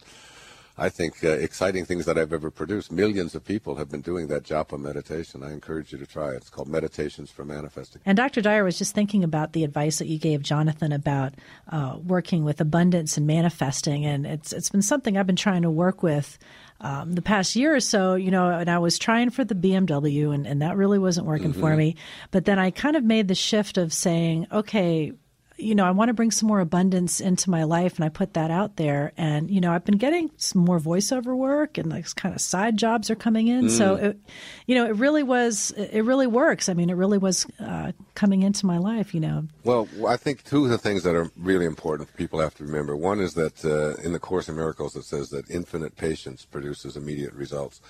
I 0.78 0.90
think, 0.90 1.25
uh, 1.25 1.28
exciting 1.28 1.87
things 1.87 2.05
that 2.05 2.19
I've 2.19 2.32
ever 2.32 2.50
produced. 2.50 2.93
Millions 2.93 3.34
of 3.34 3.44
people 3.44 3.76
have 3.76 3.90
been 3.90 4.02
doing 4.02 4.26
that 4.28 4.43
japa 4.43 4.78
meditation. 4.78 5.43
I 5.43 5.52
encourage 5.52 5.93
you 5.93 5.99
to 5.99 6.06
try 6.06 6.32
it. 6.32 6.37
It's 6.37 6.50
called 6.50 6.69
Meditations 6.69 7.31
for 7.31 7.44
Manifesting. 7.44 8.02
And 8.05 8.17
Dr. 8.17 8.43
Dyer 8.43 8.62
was 8.62 8.76
just 8.76 8.94
thinking 8.94 9.25
about 9.25 9.55
the 9.55 9.64
advice 9.64 9.99
that 9.99 10.06
you 10.06 10.19
gave 10.19 10.43
Jonathan 10.43 10.93
about 10.93 11.34
uh, 11.70 11.96
working 12.05 12.44
with 12.44 12.61
abundance 12.61 13.17
and 13.17 13.26
manifesting, 13.26 14.05
and 14.05 14.26
it's 14.26 14.52
it's 14.52 14.69
been 14.69 14.82
something 14.82 15.17
I've 15.17 15.26
been 15.26 15.37
trying 15.37 15.62
to 15.62 15.70
work 15.70 16.02
with. 16.02 16.38
Um, 16.78 17.14
the 17.14 17.23
past 17.23 17.56
year 17.56 17.75
or 17.75 17.81
so, 17.81 18.17
you 18.17 18.31
know, 18.31 18.50
and 18.50 18.69
I 18.69 18.78
was 18.78 18.99
trying 18.99 19.31
for 19.31 19.44
the 19.44 19.55
BMW, 19.55 20.34
and, 20.34 20.46
and 20.46 20.61
that 20.61 20.76
really 20.76 20.99
wasn't 20.99 21.26
working 21.26 21.52
mm-hmm. 21.52 21.61
for 21.61 21.75
me. 21.75 21.96
But 22.31 22.44
then 22.44 22.58
I 22.58 22.70
kind 22.70 22.96
of 22.96 23.02
made 23.02 23.28
the 23.28 23.34
shift 23.34 23.78
of 23.78 23.94
saying, 23.94 24.46
okay, 24.52 25.12
you 25.58 25.75
know, 25.75 25.85
I 25.85 25.91
want 25.91 26.11
to 26.11 26.14
bring 26.14 26.31
some 26.31 26.49
more 26.49 26.61
abundance 26.61 27.20
into 27.20 27.49
my 27.49 27.64
life, 27.64 27.97
and 27.97 28.05
I 28.05 28.08
put 28.11 28.35
that 28.35 28.50
out 28.50 28.76
there. 28.76 29.12
And 29.17 29.50
you 29.50 29.61
know, 29.61 29.73
I've 29.73 29.85
been 29.85 29.97
getting 29.97 30.31
some 30.37 30.64
more 30.64 30.79
voiceover 30.79 31.37
work, 31.37 31.79
and 31.79 31.91
like 31.91 32.14
kind 32.14 32.35
of 32.35 32.41
side 32.41 32.76
jobs 32.76 33.11
are 33.11 33.17
coming 33.17 33.49
in. 33.49 33.67
Mm. 33.67 33.70
So, 33.70 33.94
it, 33.94 34.19
you 34.67 34.75
know, 34.75 34.87
it 34.87 34.97
really 34.97 35.23
was, 35.23 35.70
it 35.73 36.03
really 36.03 36.26
works. 36.26 36.69
I 36.69 36.75
mean, 36.75 36.91
it 36.91 36.94
really 36.94 37.19
was 37.19 37.47
uh, 37.58 37.93
coming 38.14 38.43
into 38.43 38.67
my 38.67 38.79
life. 38.79 39.14
You 39.14 39.20
know. 39.20 39.47
Well, 39.64 39.88
I 40.06 40.17
think 40.17 40.44
two 40.44 40.64
of 40.64 40.70
the 40.70 40.79
things 40.79 41.03
that 41.05 41.14
are 41.14 41.31
really 41.37 41.64
important 41.64 42.14
people 42.17 42.41
have 42.41 42.55
to 42.56 42.64
remember. 42.64 42.97
One 42.97 43.20
is 43.20 43.35
that 43.35 43.64
uh, 43.64 44.00
in 44.02 44.12
the 44.12 44.19
Course 44.20 44.49
in 44.49 44.56
Miracles, 44.56 44.94
it 44.94 45.05
says 45.05 45.31
that 45.31 45.50
infinite 45.50 45.97
patience 45.97 46.45
produces 46.45 46.97
immediate 46.97 47.33
results. 47.33 47.81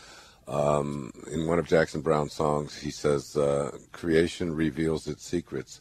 Um, 0.48 1.12
in 1.32 1.48
one 1.48 1.58
of 1.58 1.66
Jackson 1.66 2.00
Browne's 2.00 2.32
songs, 2.32 2.76
he 2.78 2.92
says, 2.92 3.36
uh, 3.36 3.76
"Creation 3.90 4.54
reveals 4.54 5.08
its 5.08 5.24
secrets 5.24 5.80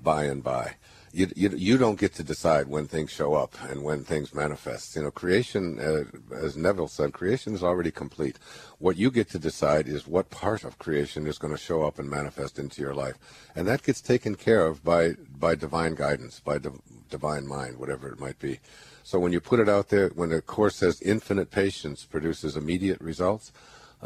by 0.00 0.24
and 0.24 0.42
by." 0.42 0.76
You, 1.14 1.30
you, 1.36 1.48
you 1.50 1.78
don't 1.78 1.98
get 1.98 2.12
to 2.14 2.24
decide 2.24 2.66
when 2.66 2.88
things 2.88 3.12
show 3.12 3.34
up 3.34 3.54
and 3.70 3.84
when 3.84 4.02
things 4.02 4.34
manifest. 4.34 4.96
You 4.96 5.04
know, 5.04 5.10
creation, 5.12 5.78
uh, 5.78 6.34
as 6.34 6.56
Neville 6.56 6.88
said, 6.88 7.12
creation 7.12 7.54
is 7.54 7.62
already 7.62 7.92
complete. 7.92 8.38
What 8.78 8.96
you 8.96 9.12
get 9.12 9.30
to 9.30 9.38
decide 9.38 9.86
is 9.86 10.08
what 10.08 10.30
part 10.30 10.64
of 10.64 10.78
creation 10.78 11.26
is 11.28 11.38
going 11.38 11.54
to 11.54 11.60
show 11.60 11.84
up 11.84 12.00
and 12.00 12.10
manifest 12.10 12.58
into 12.58 12.82
your 12.82 12.94
life, 12.94 13.16
and 13.54 13.68
that 13.68 13.84
gets 13.84 14.00
taken 14.00 14.34
care 14.34 14.66
of 14.66 14.82
by 14.82 15.12
by 15.38 15.54
divine 15.54 15.94
guidance, 15.94 16.40
by 16.40 16.58
div- 16.58 16.82
divine 17.08 17.46
mind, 17.46 17.78
whatever 17.78 18.08
it 18.08 18.18
might 18.18 18.38
be. 18.40 18.58
So 19.04 19.20
when 19.20 19.32
you 19.32 19.40
put 19.40 19.60
it 19.60 19.68
out 19.68 19.90
there, 19.90 20.08
when 20.08 20.30
the 20.30 20.42
course 20.42 20.76
says 20.76 21.00
infinite 21.00 21.50
patience 21.50 22.04
produces 22.04 22.56
immediate 22.56 23.00
results 23.00 23.52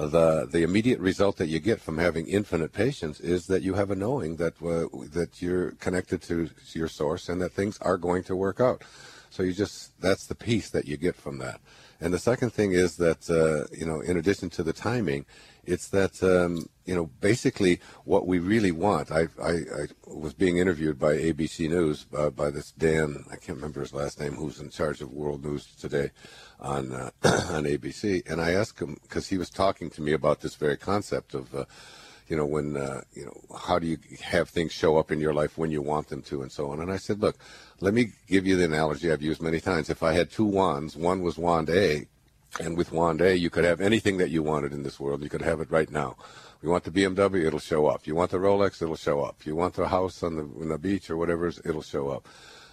the 0.06 0.46
the 0.50 0.62
immediate 0.62 1.00
result 1.00 1.36
that 1.38 1.48
you 1.48 1.58
get 1.58 1.80
from 1.80 1.98
having 1.98 2.26
infinite 2.28 2.72
patience 2.72 3.18
is 3.18 3.46
that 3.48 3.62
you 3.62 3.74
have 3.74 3.90
a 3.90 3.96
knowing 3.96 4.36
that 4.36 4.54
uh, 4.62 4.86
that 5.12 5.42
you're 5.42 5.72
connected 5.72 6.22
to 6.22 6.50
your 6.72 6.88
source 6.88 7.28
and 7.28 7.40
that 7.42 7.52
things 7.52 7.78
are 7.80 7.96
going 7.96 8.22
to 8.24 8.36
work 8.36 8.60
out. 8.60 8.82
So 9.30 9.42
you 9.42 9.52
just 9.52 10.00
that's 10.00 10.26
the 10.26 10.34
peace 10.34 10.70
that 10.70 10.86
you 10.86 10.96
get 10.96 11.16
from 11.16 11.38
that. 11.38 11.60
And 12.00 12.14
the 12.14 12.18
second 12.18 12.50
thing 12.50 12.72
is 12.72 12.96
that 12.96 13.28
uh, 13.28 13.66
you 13.76 13.86
know, 13.86 14.00
in 14.00 14.16
addition 14.16 14.50
to 14.50 14.62
the 14.62 14.72
timing, 14.72 15.26
it's 15.64 15.88
that 15.88 16.22
um, 16.22 16.68
you 16.84 16.94
know 16.94 17.06
basically 17.20 17.80
what 18.04 18.26
we 18.26 18.38
really 18.38 18.70
want. 18.70 19.10
I, 19.10 19.26
I, 19.42 19.50
I 19.50 19.86
was 20.06 20.32
being 20.32 20.58
interviewed 20.58 20.98
by 20.98 21.14
ABC 21.14 21.68
News 21.68 22.06
uh, 22.16 22.30
by 22.30 22.50
this 22.50 22.70
Dan 22.72 23.24
I 23.32 23.36
can't 23.36 23.56
remember 23.56 23.80
his 23.80 23.92
last 23.92 24.20
name 24.20 24.34
who's 24.34 24.60
in 24.60 24.70
charge 24.70 25.00
of 25.00 25.12
World 25.12 25.44
News 25.44 25.66
today 25.74 26.10
on 26.60 26.92
uh, 26.92 27.10
on 27.22 27.64
ABC, 27.64 28.28
and 28.30 28.40
I 28.40 28.52
asked 28.52 28.80
him 28.80 28.98
because 29.02 29.28
he 29.28 29.38
was 29.38 29.50
talking 29.50 29.90
to 29.90 30.02
me 30.02 30.12
about 30.12 30.40
this 30.40 30.54
very 30.54 30.76
concept 30.76 31.34
of. 31.34 31.54
Uh, 31.54 31.64
you 32.28 32.36
know, 32.36 32.44
when, 32.44 32.76
uh, 32.76 33.00
you 33.14 33.24
know, 33.24 33.56
how 33.56 33.78
do 33.78 33.86
you 33.86 33.96
have 34.22 34.50
things 34.50 34.70
show 34.70 34.98
up 34.98 35.10
in 35.10 35.18
your 35.18 35.32
life 35.32 35.56
when 35.56 35.70
you 35.70 35.80
want 35.80 36.08
them 36.08 36.20
to 36.20 36.42
and 36.42 36.52
so 36.52 36.70
on. 36.70 36.80
And 36.80 36.92
I 36.92 36.98
said, 36.98 37.22
look, 37.22 37.36
let 37.80 37.94
me 37.94 38.12
give 38.26 38.46
you 38.46 38.54
the 38.54 38.66
analogy 38.66 39.10
I've 39.10 39.22
used 39.22 39.40
many 39.40 39.60
times. 39.60 39.88
If 39.88 40.02
I 40.02 40.12
had 40.12 40.30
two 40.30 40.44
wands, 40.44 40.94
one 40.94 41.22
was 41.22 41.38
wand 41.38 41.70
A, 41.70 42.06
and 42.60 42.76
with 42.76 42.92
wand 42.92 43.22
A, 43.22 43.36
you 43.36 43.48
could 43.48 43.64
have 43.64 43.80
anything 43.80 44.18
that 44.18 44.30
you 44.30 44.42
wanted 44.42 44.72
in 44.72 44.82
this 44.82 45.00
world. 45.00 45.22
You 45.22 45.30
could 45.30 45.42
have 45.42 45.60
it 45.60 45.70
right 45.70 45.90
now. 45.90 46.16
You 46.62 46.70
want 46.70 46.84
the 46.84 46.90
BMW, 46.90 47.46
it'll 47.46 47.60
show 47.60 47.86
up. 47.86 48.06
You 48.06 48.14
want 48.14 48.32
the 48.32 48.38
Rolex, 48.38 48.82
it'll 48.82 48.96
show 48.96 49.22
up. 49.22 49.46
You 49.46 49.54
want 49.54 49.74
the 49.74 49.88
house 49.88 50.22
on 50.22 50.36
the, 50.36 50.42
on 50.42 50.68
the 50.68 50.78
beach 50.78 51.08
or 51.08 51.16
whatever, 51.16 51.46
it'll 51.48 51.82
show 51.82 52.10
up. 52.10 52.28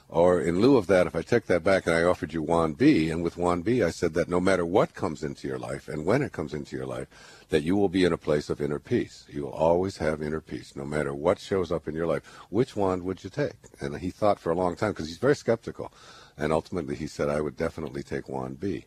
Or 0.07 0.39
in 0.39 0.61
lieu 0.61 0.77
of 0.77 0.87
that, 0.87 1.07
if 1.07 1.15
I 1.15 1.23
take 1.23 1.47
that 1.47 1.63
back 1.63 1.87
and 1.87 1.95
I 1.95 2.03
offered 2.03 2.31
you 2.31 2.41
wand 2.41 2.77
B, 2.77 3.09
and 3.09 3.23
with 3.23 3.37
wand 3.37 3.63
B, 3.63 3.81
I 3.81 3.89
said 3.89 4.13
that 4.13 4.29
no 4.29 4.39
matter 4.39 4.65
what 4.65 4.93
comes 4.93 5.23
into 5.23 5.47
your 5.47 5.57
life 5.57 5.87
and 5.87 6.05
when 6.05 6.21
it 6.21 6.31
comes 6.31 6.53
into 6.53 6.75
your 6.75 6.85
life, 6.85 7.07
that 7.49 7.63
you 7.63 7.75
will 7.75 7.89
be 7.89 8.03
in 8.03 8.13
a 8.13 8.17
place 8.17 8.49
of 8.49 8.61
inner 8.61 8.79
peace. 8.79 9.25
You 9.27 9.43
will 9.43 9.51
always 9.51 9.97
have 9.97 10.21
inner 10.21 10.41
peace, 10.41 10.75
no 10.75 10.85
matter 10.85 11.13
what 11.13 11.39
shows 11.39 11.71
up 11.71 11.87
in 11.87 11.95
your 11.95 12.07
life. 12.07 12.23
Which 12.49 12.75
wand 12.75 13.03
would 13.03 13.23
you 13.23 13.29
take? 13.29 13.55
And 13.79 13.97
he 13.97 14.11
thought 14.11 14.39
for 14.39 14.51
a 14.51 14.55
long 14.55 14.75
time 14.75 14.91
because 14.91 15.07
he's 15.07 15.17
very 15.17 15.35
skeptical. 15.35 15.91
And 16.37 16.53
ultimately, 16.53 16.95
he 16.95 17.07
said, 17.07 17.29
I 17.29 17.41
would 17.41 17.57
definitely 17.57 18.03
take 18.03 18.29
wand 18.29 18.59
B. 18.59 18.85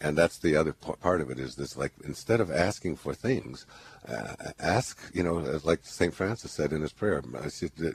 And 0.00 0.16
that's 0.16 0.38
the 0.38 0.56
other 0.56 0.72
part 0.72 1.20
of 1.20 1.30
it 1.30 1.38
is 1.38 1.56
this 1.56 1.76
like 1.76 1.92
instead 2.04 2.40
of 2.40 2.50
asking 2.50 2.96
for 2.96 3.12
things, 3.12 3.66
uh, 4.08 4.34
ask 4.58 4.98
you 5.12 5.22
know 5.22 5.60
like 5.62 5.80
Saint 5.82 6.14
Francis 6.14 6.52
said 6.52 6.72
in 6.72 6.80
his 6.80 6.92
prayer, 6.92 7.22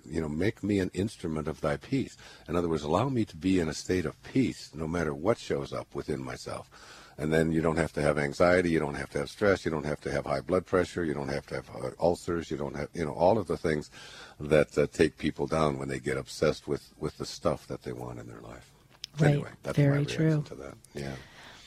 you 0.05 0.21
know 0.21 0.29
make 0.29 0.63
me 0.63 0.79
an 0.79 0.91
instrument 0.93 1.47
of 1.47 1.61
Thy 1.61 1.77
peace. 1.77 2.15
In 2.47 2.55
other 2.55 2.69
words, 2.69 2.83
allow 2.83 3.09
me 3.09 3.25
to 3.25 3.35
be 3.35 3.59
in 3.59 3.69
a 3.69 3.73
state 3.73 4.05
of 4.05 4.21
peace 4.21 4.69
no 4.73 4.87
matter 4.87 5.13
what 5.13 5.39
shows 5.39 5.73
up 5.73 5.87
within 5.95 6.23
myself 6.23 6.69
and 7.17 7.31
then 7.31 7.51
you 7.51 7.61
don't 7.61 7.77
have 7.77 7.93
to 7.93 8.01
have 8.01 8.17
anxiety, 8.17 8.69
you 8.69 8.79
don't 8.79 8.95
have 8.95 9.09
to 9.11 9.19
have 9.19 9.29
stress, 9.29 9.63
you 9.63 9.71
don't 9.71 9.85
have 9.85 10.01
to 10.01 10.11
have 10.11 10.25
high 10.25 10.41
blood 10.41 10.65
pressure, 10.65 11.03
you 11.05 11.13
don't 11.13 11.29
have 11.29 11.45
to 11.47 11.55
have 11.55 11.69
uh, 11.69 11.89
ulcers, 11.99 12.51
you 12.51 12.57
don't 12.57 12.75
have, 12.75 12.89
you 12.93 13.05
know, 13.05 13.13
all 13.13 13.37
of 13.37 13.47
the 13.47 13.57
things 13.57 13.89
that 14.39 14.77
uh, 14.77 14.85
take 14.91 15.17
people 15.17 15.47
down 15.47 15.77
when 15.77 15.87
they 15.87 15.99
get 15.99 16.17
obsessed 16.17 16.67
with 16.67 16.93
with 16.99 17.17
the 17.17 17.25
stuff 17.25 17.67
that 17.67 17.83
they 17.83 17.93
want 17.93 18.19
in 18.19 18.27
their 18.27 18.41
life. 18.41 18.71
Right. 19.19 19.31
Anyway, 19.31 19.49
that's 19.63 19.77
Very 19.77 19.99
my 19.99 20.03
true. 20.03 20.43
To 20.47 20.55
that. 20.55 20.73
Yeah. 20.93 21.15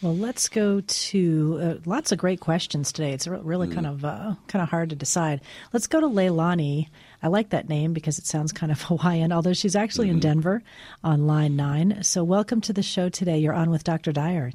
Well, 0.00 0.16
let's 0.16 0.48
go 0.48 0.80
to 0.80 1.58
uh, 1.60 1.74
lots 1.84 2.12
of 2.12 2.18
great 2.18 2.38
questions 2.38 2.92
today. 2.92 3.12
It's 3.12 3.26
really 3.26 3.66
mm. 3.66 3.74
kind 3.74 3.86
of 3.86 4.04
uh, 4.04 4.34
kind 4.46 4.62
of 4.62 4.68
hard 4.68 4.90
to 4.90 4.96
decide. 4.96 5.40
Let's 5.72 5.88
go 5.88 5.98
to 6.00 6.06
Leilani. 6.06 6.88
I 7.20 7.26
like 7.26 7.50
that 7.50 7.68
name 7.68 7.94
because 7.94 8.16
it 8.20 8.24
sounds 8.24 8.52
kind 8.52 8.70
of 8.70 8.80
Hawaiian, 8.82 9.32
although 9.32 9.54
she's 9.54 9.74
actually 9.74 10.06
mm-hmm. 10.06 10.16
in 10.16 10.20
Denver 10.20 10.62
on 11.02 11.26
line 11.26 11.56
nine. 11.56 12.04
So, 12.04 12.22
welcome 12.22 12.60
to 12.62 12.72
the 12.72 12.82
show 12.82 13.08
today. 13.08 13.38
You're 13.38 13.54
on 13.54 13.70
with 13.70 13.82
Dr. 13.82 14.12
Dyer. 14.12 14.52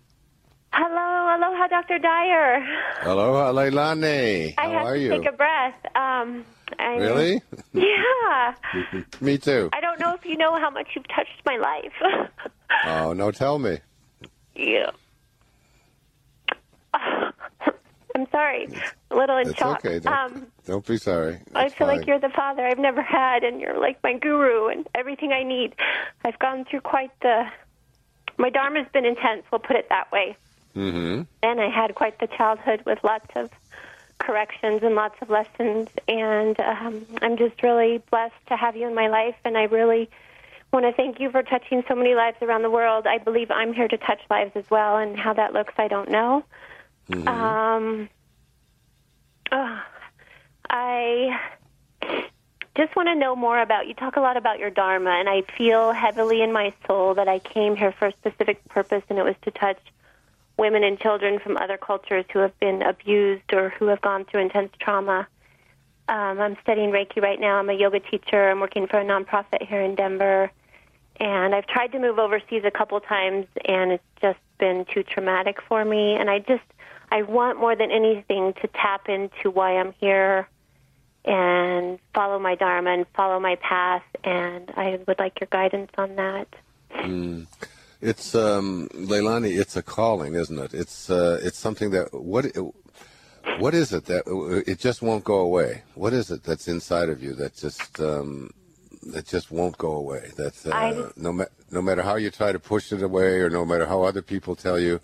Hello, 0.71 1.35
aloha, 1.35 1.67
Dr. 1.67 1.99
Dyer. 1.99 2.65
Aloha, 3.01 3.51
Leilani. 3.51 4.53
How 4.57 4.63
I 4.63 4.71
have 4.71 4.85
are 4.85 4.95
to 4.95 5.01
you? 5.01 5.09
take 5.09 5.25
a 5.25 5.33
breath. 5.33 5.75
Um, 5.95 6.45
I'm, 6.79 6.99
really? 6.99 7.41
Yeah. 7.73 8.55
me 9.19 9.37
too. 9.37 9.69
I 9.73 9.81
don't 9.81 9.99
know 9.99 10.13
if 10.13 10.25
you 10.25 10.37
know 10.37 10.57
how 10.57 10.69
much 10.69 10.87
you've 10.95 11.07
touched 11.09 11.41
my 11.45 11.57
life. 11.57 12.29
oh, 12.85 13.11
no, 13.11 13.29
tell 13.31 13.59
me. 13.59 13.79
Yeah. 14.55 14.91
I'm 18.15 18.27
sorry. 18.31 18.67
A 19.11 19.15
little 19.15 19.37
in 19.37 19.49
it's 19.49 19.57
shock. 19.57 19.85
okay. 19.85 19.99
Don't, 19.99 20.13
um, 20.13 20.47
don't 20.65 20.85
be 20.85 20.97
sorry. 20.97 21.39
I 21.55 21.69
feel 21.69 21.87
fine. 21.87 21.97
like 21.97 22.07
you're 22.07 22.19
the 22.19 22.29
father 22.29 22.65
I've 22.65 22.79
never 22.79 23.01
had, 23.01 23.43
and 23.43 23.59
you're 23.59 23.79
like 23.79 24.01
my 24.03 24.13
guru 24.17 24.67
and 24.67 24.87
everything 24.93 25.31
I 25.31 25.43
need. 25.43 25.75
I've 26.23 26.39
gone 26.39 26.65
through 26.65 26.81
quite 26.81 27.11
the. 27.21 27.45
My 28.37 28.49
Dharma's 28.49 28.87
been 28.91 29.05
intense, 29.05 29.43
we'll 29.51 29.59
put 29.59 29.75
it 29.75 29.87
that 29.89 30.11
way. 30.11 30.35
Mm-hmm. 30.75 31.21
And 31.43 31.61
I 31.61 31.69
had 31.69 31.93
quite 31.93 32.19
the 32.19 32.27
childhood 32.27 32.81
with 32.85 33.03
lots 33.03 33.29
of 33.35 33.51
corrections 34.17 34.81
and 34.81 34.95
lots 34.95 35.15
of 35.21 35.29
lessons. 35.29 35.89
And 36.07 36.59
um, 36.59 37.05
I'm 37.21 37.37
just 37.37 37.61
really 37.61 38.01
blessed 38.09 38.33
to 38.47 38.55
have 38.55 38.75
you 38.75 38.87
in 38.87 38.95
my 38.95 39.07
life. 39.07 39.35
And 39.45 39.57
I 39.57 39.63
really 39.63 40.09
want 40.71 40.85
to 40.85 40.93
thank 40.93 41.19
you 41.19 41.29
for 41.29 41.43
touching 41.43 41.83
so 41.87 41.93
many 41.93 42.15
lives 42.15 42.37
around 42.41 42.63
the 42.63 42.71
world. 42.71 43.05
I 43.05 43.19
believe 43.19 43.51
I'm 43.51 43.73
here 43.73 43.87
to 43.87 43.97
touch 43.97 44.21
lives 44.29 44.51
as 44.55 44.67
well. 44.69 44.97
And 44.97 45.17
how 45.17 45.33
that 45.33 45.53
looks, 45.53 45.73
I 45.77 45.87
don't 45.87 46.09
know. 46.09 46.43
Mm-hmm. 47.09 47.27
Um, 47.27 48.09
oh, 49.51 49.81
I 50.69 51.39
just 52.75 52.95
want 52.95 53.07
to 53.07 53.15
know 53.15 53.35
more 53.35 53.61
about 53.61 53.87
you 53.87 53.93
talk 53.93 54.15
a 54.15 54.21
lot 54.21 54.35
about 54.35 54.57
your 54.57 54.71
dharma 54.71 55.11
and 55.11 55.29
i 55.29 55.43
feel 55.55 55.91
heavily 55.91 56.41
in 56.41 56.51
my 56.51 56.73
soul 56.87 57.13
that 57.13 57.27
i 57.27 57.37
came 57.37 57.75
here 57.75 57.91
for 57.91 58.07
a 58.07 58.11
specific 58.13 58.65
purpose 58.65 59.03
and 59.09 59.19
it 59.19 59.23
was 59.23 59.35
to 59.43 59.51
touch 59.51 59.77
women 60.57 60.83
and 60.83 60.99
children 60.99 61.39
from 61.39 61.57
other 61.57 61.77
cultures 61.77 62.25
who 62.31 62.39
have 62.39 62.57
been 62.59 62.81
abused 62.81 63.53
or 63.53 63.69
who 63.69 63.87
have 63.87 64.01
gone 64.01 64.25
through 64.25 64.41
intense 64.41 64.71
trauma. 64.79 65.27
Um, 66.07 66.39
I'm 66.39 66.57
studying 66.61 66.91
Reiki 66.91 67.21
right 67.21 67.39
now. 67.39 67.57
I'm 67.57 67.69
a 67.69 67.73
yoga 67.73 67.99
teacher. 67.99 68.49
I'm 68.49 68.59
working 68.59 68.87
for 68.87 68.99
a 68.99 69.05
nonprofit 69.05 69.67
here 69.67 69.81
in 69.81 69.95
Denver. 69.95 70.51
And 71.19 71.55
I've 71.55 71.67
tried 71.67 71.91
to 71.93 71.99
move 71.99 72.19
overseas 72.19 72.63
a 72.65 72.71
couple 72.71 72.99
times, 72.99 73.45
and 73.65 73.91
it's 73.91 74.03
just 74.21 74.39
been 74.57 74.85
too 74.85 75.03
traumatic 75.03 75.61
for 75.61 75.85
me. 75.85 76.15
And 76.15 76.29
I 76.29 76.39
just, 76.39 76.63
I 77.13 77.21
want 77.21 77.59
more 77.59 77.75
than 77.75 77.91
anything 77.91 78.53
to 78.61 78.67
tap 78.69 79.07
into 79.07 79.51
why 79.51 79.77
I'm 79.77 79.93
here 79.99 80.49
and 81.23 81.99
follow 82.15 82.39
my 82.39 82.55
Dharma 82.55 82.89
and 82.89 83.05
follow 83.15 83.39
my 83.39 83.55
path. 83.57 84.01
And 84.23 84.71
I 84.75 84.99
would 85.07 85.19
like 85.19 85.39
your 85.39 85.47
guidance 85.51 85.91
on 85.95 86.15
that. 86.15 86.47
Mm. 86.91 87.45
It's 88.01 88.33
um, 88.33 88.89
Leilani. 88.95 89.59
It's 89.59 89.75
a 89.75 89.83
calling, 89.83 90.33
isn't 90.33 90.57
it? 90.57 90.73
It's 90.73 91.11
uh, 91.11 91.39
it's 91.43 91.59
something 91.59 91.91
that 91.91 92.11
what 92.13 92.47
what 93.59 93.75
is 93.75 93.93
it 93.93 94.05
that 94.05 94.63
it 94.65 94.79
just 94.79 95.03
won't 95.03 95.23
go 95.23 95.35
away? 95.35 95.83
What 95.93 96.13
is 96.13 96.31
it 96.31 96.43
that's 96.43 96.67
inside 96.67 97.09
of 97.09 97.21
you 97.21 97.35
that 97.35 97.55
just 97.55 97.99
um, 97.99 98.49
that 99.13 99.27
just 99.27 99.51
won't 99.51 99.77
go 99.77 99.91
away? 99.91 100.31
That's 100.35 100.65
uh, 100.65 101.11
no 101.15 101.31
ma- 101.31 101.53
no 101.69 101.81
matter 101.81 102.01
how 102.01 102.15
you 102.15 102.31
try 102.31 102.51
to 102.51 102.59
push 102.59 102.91
it 102.91 103.03
away, 103.03 103.39
or 103.39 103.51
no 103.51 103.65
matter 103.65 103.85
how 103.85 104.01
other 104.01 104.23
people 104.23 104.55
tell 104.55 104.79
you 104.79 104.99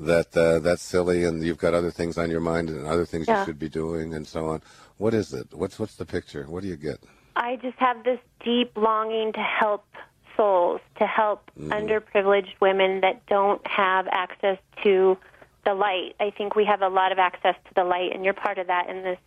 that 0.00 0.36
uh, 0.36 0.58
that's 0.58 0.82
silly, 0.82 1.24
and 1.24 1.44
you've 1.44 1.58
got 1.58 1.74
other 1.74 1.90
things 1.90 2.18
on 2.18 2.30
your 2.30 2.40
mind 2.40 2.68
and 2.68 2.86
other 2.86 3.06
things 3.06 3.28
yeah. 3.28 3.40
you 3.40 3.46
should 3.46 3.58
be 3.58 3.68
doing, 3.68 4.14
and 4.14 4.26
so 4.26 4.46
on. 4.46 4.62
What 4.98 5.14
is 5.14 5.32
it? 5.32 5.48
What's 5.52 5.78
what's 5.78 5.96
the 5.96 6.06
picture? 6.06 6.44
What 6.48 6.62
do 6.62 6.68
you 6.68 6.76
get? 6.76 6.98
I 7.36 7.56
just 7.56 7.78
have 7.78 8.04
this 8.04 8.20
deep 8.44 8.76
longing 8.76 9.32
to 9.32 9.40
help 9.40 9.84
souls 10.36 10.80
to 10.98 11.06
help 11.06 11.50
mm. 11.58 11.68
underprivileged 11.68 12.60
women 12.60 13.00
that 13.00 13.24
don't 13.26 13.64
have 13.66 14.06
access 14.08 14.58
to 14.82 15.16
the 15.64 15.74
light. 15.74 16.14
I 16.20 16.30
think 16.30 16.56
we 16.56 16.64
have 16.64 16.82
a 16.82 16.88
lot 16.88 17.12
of 17.12 17.18
access 17.18 17.54
to 17.68 17.74
the 17.74 17.84
light, 17.84 18.12
and 18.12 18.24
you're 18.24 18.34
part 18.34 18.58
of 18.58 18.66
that 18.66 18.88
in 18.88 19.02
this 19.02 19.18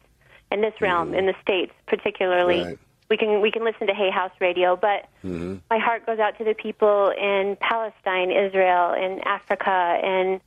in 0.51 0.61
this 0.61 0.73
realm 0.81 1.11
mm. 1.11 1.17
in 1.17 1.25
the 1.25 1.35
states, 1.41 1.73
particularly. 1.87 2.63
Right. 2.63 2.79
We 3.09 3.17
can 3.17 3.41
we 3.41 3.51
can 3.51 3.63
listen 3.63 3.87
to 3.87 3.93
Hay 3.93 4.09
House 4.09 4.31
Radio, 4.39 4.75
but 4.75 5.07
mm-hmm. 5.23 5.57
my 5.69 5.77
heart 5.77 6.05
goes 6.05 6.19
out 6.19 6.37
to 6.39 6.43
the 6.43 6.55
people 6.55 7.09
in 7.09 7.55
Palestine, 7.59 8.31
Israel, 8.31 8.93
in 8.93 9.21
Africa, 9.25 9.69
and 9.69 10.41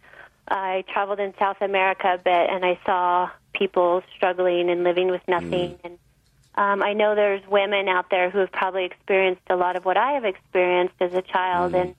I 0.48 0.84
traveled 0.92 1.20
in 1.20 1.34
South 1.38 1.60
America 1.60 2.14
a 2.14 2.18
bit, 2.18 2.50
and 2.50 2.64
I 2.64 2.78
saw 2.84 3.30
people 3.52 4.02
struggling 4.16 4.70
and 4.70 4.82
living 4.82 5.08
with 5.08 5.22
nothing, 5.28 5.70
mm. 5.74 5.78
and 5.84 5.98
um, 6.58 6.82
I 6.82 6.92
know 6.92 7.14
there's 7.14 7.46
women 7.46 7.88
out 7.88 8.10
there 8.10 8.30
who 8.30 8.38
have 8.38 8.50
probably 8.50 8.84
experienced 8.84 9.42
a 9.48 9.54
lot 9.54 9.76
of 9.76 9.84
what 9.84 9.96
I 9.96 10.12
have 10.12 10.24
experienced 10.24 10.96
as 10.98 11.14
a 11.14 11.22
child 11.22 11.72
mm. 11.72 11.82
and 11.82 11.94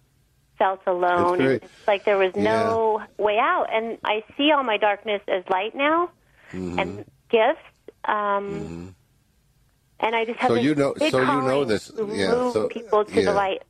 felt 0.57 0.81
alone. 0.85 1.37
Very, 1.37 1.55
it's 1.55 1.87
like 1.87 2.03
there 2.03 2.17
was 2.17 2.35
no 2.35 2.99
yeah. 2.99 3.23
way 3.23 3.37
out. 3.39 3.67
And 3.71 3.97
I 4.03 4.25
see 4.35 4.51
all 4.51 4.63
my 4.63 4.75
darkness 4.75 5.21
as 5.29 5.45
light 5.49 5.73
now 5.73 6.11
mm-hmm. 6.51 6.77
and 6.77 7.05
gifts. 7.29 7.61
Um, 8.03 8.13
mm-hmm. 8.13 8.87
And 9.99 10.15
I 10.15 10.25
just 10.25 10.39
have 10.39 10.49
so 10.49 10.55
you 10.55 10.75
know, 10.75 10.93
big 10.93 11.11
so 11.11 11.19
you 11.19 11.41
know 11.41 11.65
this, 11.65 11.89
to 11.89 12.09
yeah. 12.13 12.51
So 12.51 12.67
people 12.69 13.05
to 13.05 13.15
yeah. 13.15 13.25
the 13.25 13.33
light. 13.33 13.63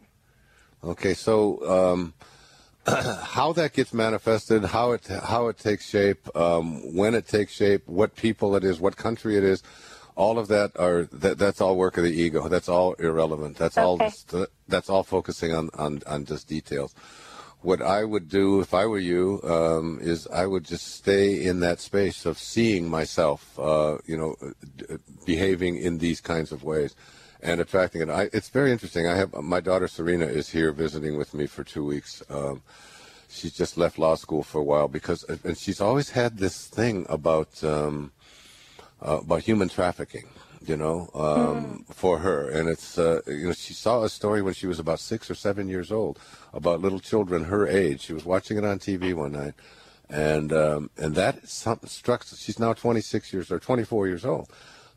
Okay, 0.83 1.13
so 1.13 1.93
um, 1.93 2.13
how 2.87 3.51
that 3.53 3.73
gets 3.73 3.93
manifested, 3.93 4.63
how 4.65 4.91
it 4.91 5.07
how 5.07 5.47
it 5.47 5.57
takes 5.57 5.87
shape, 5.87 6.35
um, 6.35 6.95
when 6.95 7.15
it 7.15 7.27
takes 7.27 7.53
shape, 7.53 7.87
what 7.87 8.15
people 8.15 8.55
it 8.55 8.63
is, 8.63 8.79
what 8.79 8.95
country 8.95 9.37
it 9.37 9.43
is 9.43 9.63
all 10.19 10.37
of 10.37 10.49
that 10.49 10.77
are 10.77 11.05
that, 11.13 11.37
that's 11.37 11.61
all 11.61 11.77
work 11.77 11.97
of 11.97 12.03
the 12.03 12.11
ego. 12.11 12.49
That's 12.49 12.67
all 12.67 12.93
irrelevant. 12.93 13.55
That's 13.55 13.77
okay. 13.77 13.85
all 13.85 13.97
just, 13.97 14.35
that's 14.67 14.89
all 14.89 15.03
focusing 15.03 15.53
on, 15.53 15.69
on 15.75 16.01
on 16.05 16.25
just 16.25 16.47
details. 16.47 16.93
What 17.61 17.81
I 17.81 18.05
would 18.05 18.29
do 18.29 18.61
if 18.61 18.73
I 18.73 18.85
were 18.85 18.99
you 18.99 19.41
um, 19.43 19.99
is 20.01 20.27
I 20.27 20.45
would 20.45 20.63
just 20.63 20.95
stay 20.95 21.43
in 21.43 21.59
that 21.59 21.81
space 21.81 22.25
of 22.25 22.39
seeing 22.39 22.89
myself, 22.89 23.59
uh, 23.59 23.97
you 24.05 24.17
know, 24.17 24.35
behaving 25.25 25.77
in 25.77 25.97
these 25.97 26.21
kinds 26.21 26.53
of 26.53 26.63
ways 26.63 26.95
and 27.41 27.59
attracting 27.59 28.01
it. 28.01 28.09
I, 28.09 28.29
it's 28.31 28.49
very 28.49 28.71
interesting. 28.71 29.07
I 29.07 29.15
have 29.15 29.33
my 29.33 29.59
daughter 29.59 29.87
Serena 29.87 30.25
is 30.25 30.49
here 30.49 30.71
visiting 30.71 31.17
with 31.17 31.33
me 31.33 31.47
for 31.47 31.65
two 31.65 31.85
weeks. 31.85 32.23
Um, 32.29 32.61
she's 33.29 33.53
just 33.53 33.77
left 33.77 33.99
law 33.99 34.15
school 34.15 34.43
for 34.43 34.59
a 34.59 34.63
while 34.63 34.87
because, 34.87 35.23
and 35.43 35.57
she's 35.57 35.81
always 35.81 36.11
had 36.11 36.37
this 36.37 36.67
thing 36.67 37.05
about. 37.09 37.63
Um, 37.63 38.11
uh, 39.01 39.19
about 39.21 39.41
human 39.43 39.69
trafficking, 39.69 40.27
you 40.65 40.75
know, 40.77 41.09
um, 41.13 41.85
mm. 41.87 41.93
for 41.93 42.19
her. 42.19 42.49
And 42.49 42.69
it's, 42.69 42.97
uh, 42.97 43.21
you 43.27 43.47
know, 43.47 43.53
she 43.53 43.73
saw 43.73 44.03
a 44.03 44.09
story 44.09 44.41
when 44.41 44.53
she 44.53 44.67
was 44.67 44.79
about 44.79 44.99
six 44.99 45.29
or 45.29 45.35
seven 45.35 45.67
years 45.67 45.91
old 45.91 46.19
about 46.53 46.81
little 46.81 46.99
children 46.99 47.45
her 47.45 47.67
age. 47.67 48.01
She 48.01 48.13
was 48.13 48.25
watching 48.25 48.57
it 48.57 48.65
on 48.65 48.79
TV 48.79 49.13
one 49.13 49.33
night. 49.33 49.53
And, 50.09 50.51
um, 50.51 50.89
and 50.97 51.15
that 51.15 51.47
struck, 51.47 52.25
she's 52.25 52.59
now 52.59 52.73
26 52.73 53.31
years 53.31 53.51
or 53.51 53.59
24 53.59 54.07
years 54.07 54.25
old. 54.25 54.49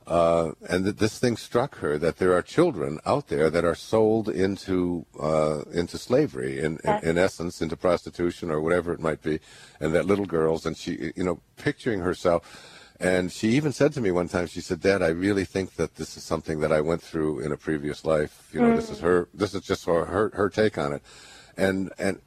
Uh, 0.06 0.52
and 0.68 0.84
th- 0.84 0.96
this 0.96 1.18
thing 1.18 1.36
struck 1.36 1.76
her 1.76 1.96
that 1.96 2.16
there 2.16 2.34
are 2.34 2.42
children 2.42 2.98
out 3.06 3.28
there 3.28 3.48
that 3.50 3.64
are 3.64 3.74
sold 3.74 4.28
into 4.28 5.06
uh, 5.20 5.62
into 5.72 5.96
slavery, 5.96 6.58
in, 6.58 6.78
in, 6.84 7.10
in 7.10 7.18
essence, 7.18 7.62
into 7.62 7.76
prostitution 7.76 8.50
or 8.50 8.60
whatever 8.60 8.92
it 8.92 8.98
might 8.98 9.22
be, 9.22 9.38
and 9.78 9.94
that 9.94 10.04
little 10.04 10.26
girls, 10.26 10.66
and 10.66 10.76
she, 10.76 11.12
you 11.14 11.22
know, 11.22 11.40
picturing 11.56 12.00
herself, 12.00 12.71
And 13.02 13.32
she 13.32 13.48
even 13.50 13.72
said 13.72 13.92
to 13.94 14.00
me 14.00 14.12
one 14.12 14.28
time, 14.28 14.46
she 14.46 14.60
said, 14.60 14.80
"Dad, 14.80 15.02
I 15.02 15.08
really 15.08 15.44
think 15.44 15.74
that 15.74 15.96
this 15.96 16.16
is 16.16 16.22
something 16.22 16.60
that 16.60 16.70
I 16.70 16.80
went 16.80 17.02
through 17.02 17.40
in 17.40 17.50
a 17.50 17.56
previous 17.56 18.04
life. 18.04 18.48
You 18.52 18.60
know, 18.60 18.68
mm. 18.68 18.76
this 18.76 18.90
is 18.90 19.00
her. 19.00 19.28
This 19.34 19.54
is 19.54 19.62
just 19.62 19.84
her 19.86 20.30
her 20.32 20.48
take 20.48 20.78
on 20.78 20.92
it." 20.92 21.02
And 21.56 21.90
and 21.98 22.20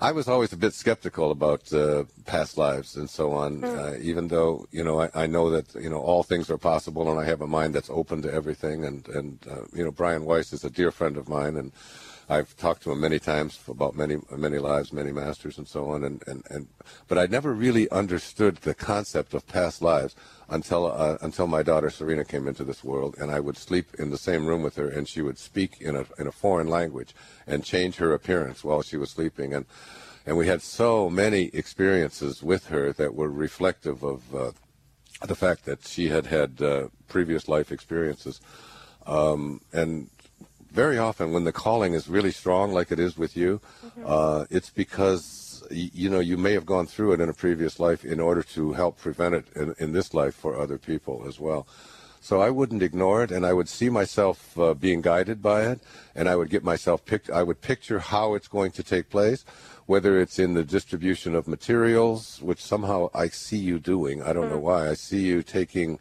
I 0.00 0.12
was 0.12 0.28
always 0.28 0.52
a 0.52 0.56
bit 0.56 0.74
skeptical 0.74 1.32
about 1.32 1.72
uh, 1.72 2.04
past 2.24 2.56
lives 2.56 2.96
and 2.96 3.10
so 3.10 3.32
on, 3.32 3.62
mm. 3.62 3.78
uh, 3.78 3.98
even 4.00 4.28
though 4.28 4.66
you 4.70 4.84
know 4.84 5.00
I, 5.00 5.10
I, 5.14 5.26
know 5.26 5.50
that 5.50 5.74
you 5.74 5.90
know 5.90 5.98
all 5.98 6.22
things 6.22 6.50
are 6.50 6.58
possible, 6.58 7.10
and 7.10 7.18
I 7.18 7.24
have 7.24 7.40
a 7.40 7.46
mind 7.46 7.74
that's 7.74 7.90
open 7.90 8.22
to 8.22 8.32
everything. 8.32 8.84
And 8.84 9.08
and 9.08 9.38
uh, 9.50 9.62
you 9.72 9.84
know 9.84 9.90
Brian 9.90 10.24
Weiss 10.24 10.52
is 10.52 10.64
a 10.64 10.70
dear 10.70 10.92
friend 10.92 11.16
of 11.16 11.28
mine, 11.28 11.56
and 11.56 11.72
I've 12.30 12.54
talked 12.56 12.82
to 12.82 12.92
him 12.92 13.00
many 13.00 13.18
times 13.18 13.58
about 13.68 13.96
many 13.96 14.18
many 14.36 14.58
lives, 14.58 14.92
many 14.92 15.12
masters, 15.12 15.56
and 15.56 15.66
so 15.66 15.90
on. 15.90 16.04
And, 16.04 16.22
and, 16.26 16.44
and 16.50 16.68
but 17.06 17.16
I 17.16 17.26
never 17.26 17.54
really 17.54 17.88
understood 17.90 18.56
the 18.56 18.74
concept 18.74 19.32
of 19.32 19.46
past 19.46 19.80
lives 19.80 20.14
until 20.48 20.86
uh, 20.86 21.16
until 21.22 21.46
my 21.46 21.62
daughter 21.62 21.88
Serena 21.88 22.24
came 22.24 22.46
into 22.46 22.64
this 22.64 22.84
world, 22.84 23.16
and 23.18 23.30
I 23.30 23.40
would 23.40 23.56
sleep 23.56 23.94
in 23.98 24.10
the 24.10 24.18
same 24.18 24.46
room 24.46 24.62
with 24.62 24.76
her, 24.76 24.88
and 24.88 25.08
she 25.08 25.22
would 25.22 25.38
speak 25.38 25.80
in 25.80 25.96
a 25.96 26.04
in 26.18 26.26
a 26.26 26.32
foreign 26.32 26.68
language 26.68 27.14
and 27.46 27.64
change 27.64 27.96
her 27.96 28.12
appearance 28.12 28.62
while 28.62 28.82
she 28.82 28.98
was 28.98 29.10
sleeping, 29.10 29.54
and 29.54 29.64
and 30.26 30.36
we 30.36 30.46
had 30.46 30.60
so 30.60 31.08
many 31.08 31.44
experiences 31.54 32.42
with 32.42 32.66
her 32.66 32.92
that 32.92 33.14
were 33.14 33.30
reflective 33.30 34.02
of 34.02 34.34
uh, 34.34 34.52
the 35.26 35.34
fact 35.34 35.64
that 35.64 35.86
she 35.86 36.08
had 36.08 36.26
had 36.26 36.60
uh, 36.60 36.88
previous 37.08 37.48
life 37.48 37.72
experiences. 37.72 38.40
Um, 39.06 39.62
and 39.72 40.10
very 40.70 40.98
often 40.98 41.32
when 41.32 41.44
the 41.44 41.52
calling 41.52 41.94
is 41.94 42.08
really 42.08 42.30
strong, 42.30 42.72
like 42.72 42.92
it 42.92 42.98
is 42.98 43.16
with 43.16 43.36
you, 43.36 43.60
mm-hmm. 43.84 44.04
uh, 44.06 44.44
it's 44.50 44.70
because 44.70 45.64
you 45.70 46.08
know 46.08 46.20
you 46.20 46.36
may 46.36 46.52
have 46.52 46.66
gone 46.66 46.86
through 46.86 47.12
it 47.12 47.20
in 47.20 47.28
a 47.28 47.34
previous 47.34 47.78
life 47.78 48.04
in 48.04 48.20
order 48.20 48.42
to 48.42 48.72
help 48.72 48.98
prevent 48.98 49.34
it 49.34 49.46
in, 49.56 49.74
in 49.78 49.92
this 49.92 50.14
life 50.14 50.34
for 50.34 50.58
other 50.58 50.78
people 50.78 51.24
as 51.26 51.38
well. 51.40 51.66
So 52.20 52.40
I 52.40 52.50
wouldn't 52.50 52.82
ignore 52.82 53.22
it, 53.22 53.30
and 53.30 53.46
I 53.46 53.52
would 53.52 53.68
see 53.68 53.88
myself 53.88 54.58
uh, 54.58 54.74
being 54.74 55.00
guided 55.00 55.40
by 55.40 55.62
it, 55.62 55.80
and 56.14 56.28
I 56.28 56.36
would 56.36 56.50
get 56.50 56.64
myself 56.64 57.04
picked. 57.04 57.30
I 57.30 57.42
would 57.42 57.60
picture 57.60 58.00
how 58.00 58.34
it's 58.34 58.48
going 58.48 58.72
to 58.72 58.82
take 58.82 59.08
place, 59.08 59.44
whether 59.86 60.20
it's 60.20 60.38
in 60.38 60.54
the 60.54 60.64
distribution 60.64 61.34
of 61.34 61.46
materials, 61.46 62.40
which 62.42 62.62
somehow 62.62 63.08
I 63.14 63.28
see 63.28 63.58
you 63.58 63.78
doing. 63.78 64.22
I 64.22 64.32
don't 64.32 64.46
mm. 64.46 64.50
know 64.50 64.58
why. 64.58 64.90
I 64.90 64.94
see 64.94 65.20
you 65.20 65.42
taking 65.42 66.00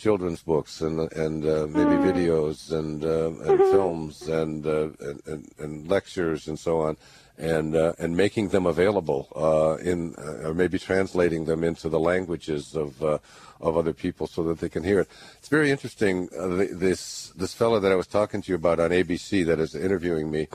children's 0.00 0.42
books 0.42 0.80
and 0.80 1.12
and 1.12 1.44
uh, 1.44 1.66
maybe 1.68 1.96
mm. 1.96 2.04
videos 2.10 2.72
and 2.72 3.04
uh, 3.04 3.26
and 3.26 3.60
mm-hmm. 3.60 3.70
films 3.70 4.28
and, 4.28 4.66
uh, 4.66 4.88
and, 5.26 5.52
and, 5.58 5.88
lectures 5.88 6.48
and 6.48 6.58
so 6.58 6.80
on, 6.80 6.96
and 7.36 7.76
uh, 7.76 7.92
and 7.98 8.16
making 8.16 8.48
them 8.48 8.66
available 8.66 9.28
uh, 9.36 9.76
in 9.82 10.14
uh, 10.16 10.48
or 10.48 10.54
maybe 10.54 10.78
translating 10.78 11.44
them 11.44 11.62
into 11.62 11.88
the 11.88 12.00
languages 12.00 12.74
of 12.74 13.02
of 13.02 13.76
other 13.76 13.92
people 13.92 14.26
so 14.26 14.42
that 14.42 14.58
they 14.58 14.70
can 14.70 14.82
hear 14.82 15.00
it. 15.00 15.08
It's 15.38 15.48
very 15.48 15.70
interesting. 15.70 16.28
this 16.86 17.32
this 17.36 17.52
fellow 17.52 17.78
that 17.80 17.92
I 17.92 17.96
was 17.96 18.06
talking 18.06 18.40
to 18.42 18.48
you 18.48 18.56
about 18.56 18.80
on 18.80 18.90
ABC 18.90 19.44
that 19.46 19.60
is 19.60 19.74
interviewing 19.74 20.30
me 20.30 20.48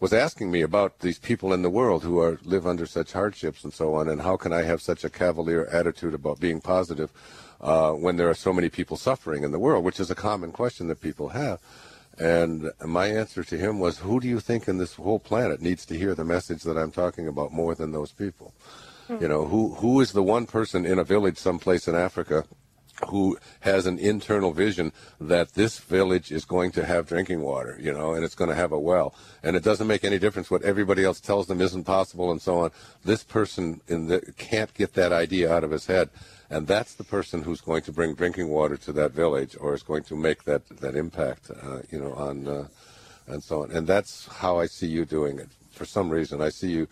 was 0.00 0.12
asking 0.12 0.50
me 0.50 0.62
about 0.62 0.98
these 0.98 1.20
people 1.20 1.52
in 1.52 1.62
the 1.62 1.70
world 1.70 2.02
who 2.02 2.18
are 2.18 2.40
live 2.42 2.66
under 2.66 2.86
such 2.86 3.12
hardships 3.12 3.62
and 3.62 3.72
so 3.72 3.94
on, 3.94 4.08
and 4.08 4.20
how 4.20 4.36
can 4.36 4.52
I 4.52 4.62
have 4.64 4.82
such 4.82 5.04
a 5.04 5.08
cavalier 5.08 5.64
attitude 5.66 6.12
about 6.12 6.40
being 6.40 6.60
positive 6.60 7.10
uh, 7.62 7.92
when 7.92 8.16
there 8.16 8.28
are 8.28 8.34
so 8.34 8.52
many 8.52 8.68
people 8.68 8.96
suffering 8.96 9.44
in 9.44 9.52
the 9.52 9.58
world, 9.58 9.84
which 9.84 10.00
is 10.00 10.10
a 10.10 10.14
common 10.14 10.52
question 10.52 10.88
that 10.88 11.00
people 11.00 11.30
have. 11.30 11.60
And 12.18 12.70
my 12.84 13.06
answer 13.06 13.42
to 13.44 13.56
him 13.56 13.78
was, 13.78 13.98
who 13.98 14.20
do 14.20 14.28
you 14.28 14.40
think 14.40 14.68
in 14.68 14.78
this 14.78 14.94
whole 14.94 15.18
planet 15.18 15.62
needs 15.62 15.86
to 15.86 15.98
hear 15.98 16.14
the 16.14 16.24
message 16.24 16.62
that 16.64 16.76
I'm 16.76 16.90
talking 16.90 17.26
about 17.26 17.52
more 17.52 17.74
than 17.74 17.92
those 17.92 18.12
people? 18.12 18.52
Mm-hmm. 19.08 19.22
You 19.22 19.28
know, 19.28 19.46
who 19.46 19.74
who 19.74 20.00
is 20.00 20.12
the 20.12 20.22
one 20.22 20.46
person 20.46 20.84
in 20.86 20.98
a 20.98 21.04
village 21.04 21.38
someplace 21.38 21.88
in 21.88 21.94
Africa 21.94 22.44
who 23.08 23.38
has 23.60 23.86
an 23.86 23.98
internal 23.98 24.52
vision 24.52 24.92
that 25.20 25.54
this 25.54 25.78
village 25.78 26.30
is 26.30 26.44
going 26.44 26.72
to 26.72 26.84
have 26.84 27.06
drinking 27.06 27.40
water, 27.40 27.78
you 27.80 27.92
know, 27.92 28.14
and 28.14 28.24
it's 28.24 28.34
going 28.34 28.50
to 28.50 28.56
have 28.56 28.72
a 28.72 28.78
well. 28.78 29.14
And 29.42 29.56
it 29.56 29.62
doesn't 29.62 29.86
make 29.86 30.04
any 30.04 30.18
difference 30.18 30.50
what 30.50 30.62
everybody 30.62 31.04
else 31.04 31.20
tells 31.20 31.46
them 31.46 31.60
isn't 31.60 31.84
possible 31.84 32.30
and 32.30 32.40
so 32.40 32.58
on. 32.58 32.70
This 33.04 33.22
person 33.22 33.80
the, 33.86 34.32
can't 34.36 34.72
get 34.74 34.94
that 34.94 35.12
idea 35.12 35.52
out 35.52 35.64
of 35.64 35.70
his 35.70 35.86
head. 35.86 36.10
And 36.50 36.66
that's 36.66 36.94
the 36.94 37.04
person 37.04 37.42
who's 37.42 37.62
going 37.62 37.82
to 37.82 37.92
bring 37.92 38.14
drinking 38.14 38.48
water 38.48 38.76
to 38.76 38.92
that 38.92 39.12
village 39.12 39.56
or 39.58 39.74
is 39.74 39.82
going 39.82 40.02
to 40.04 40.16
make 40.16 40.44
that, 40.44 40.68
that 40.80 40.94
impact, 40.94 41.50
uh, 41.50 41.80
you 41.90 41.98
know, 41.98 42.12
on, 42.12 42.46
uh, 42.46 42.68
and 43.26 43.42
so 43.42 43.62
on. 43.62 43.70
And 43.70 43.86
that's 43.86 44.26
how 44.26 44.58
I 44.58 44.66
see 44.66 44.86
you 44.86 45.04
doing 45.04 45.38
it. 45.38 45.48
For 45.70 45.86
some 45.86 46.10
reason, 46.10 46.42
I 46.42 46.50
see 46.50 46.70
you 46.70 46.88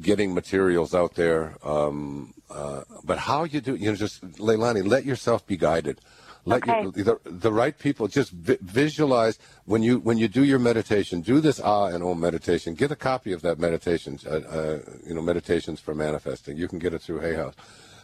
getting 0.00 0.34
materials 0.34 0.94
out 0.94 1.14
there. 1.14 1.56
Um, 1.62 2.34
uh, 2.50 2.82
but 3.04 3.18
how 3.18 3.44
you 3.44 3.60
do, 3.60 3.74
you 3.74 3.90
know, 3.90 3.96
just 3.96 4.24
Leilani, 4.36 4.86
let 4.86 5.04
yourself 5.04 5.46
be 5.46 5.56
guided. 5.56 6.00
Let 6.44 6.68
okay. 6.68 6.82
you, 6.82 6.90
the, 6.90 7.20
the 7.24 7.52
right 7.52 7.78
people 7.78 8.08
just 8.08 8.32
vi- 8.32 8.58
visualize 8.60 9.38
when 9.64 9.82
you 9.82 10.00
when 10.00 10.18
you 10.18 10.26
do 10.26 10.42
your 10.42 10.58
meditation. 10.58 11.20
Do 11.20 11.40
this 11.40 11.60
ah 11.60 11.86
and 11.86 12.02
om 12.02 12.18
meditation. 12.18 12.74
Get 12.74 12.90
a 12.90 12.96
copy 12.96 13.32
of 13.32 13.42
that 13.42 13.60
meditation. 13.60 14.18
Uh, 14.26 14.30
uh, 14.30 14.78
you 15.06 15.14
know, 15.14 15.22
meditations 15.22 15.78
for 15.78 15.94
manifesting. 15.94 16.56
You 16.56 16.66
can 16.66 16.80
get 16.80 16.94
it 16.94 17.00
through 17.00 17.20
Hay 17.20 17.34
House, 17.34 17.54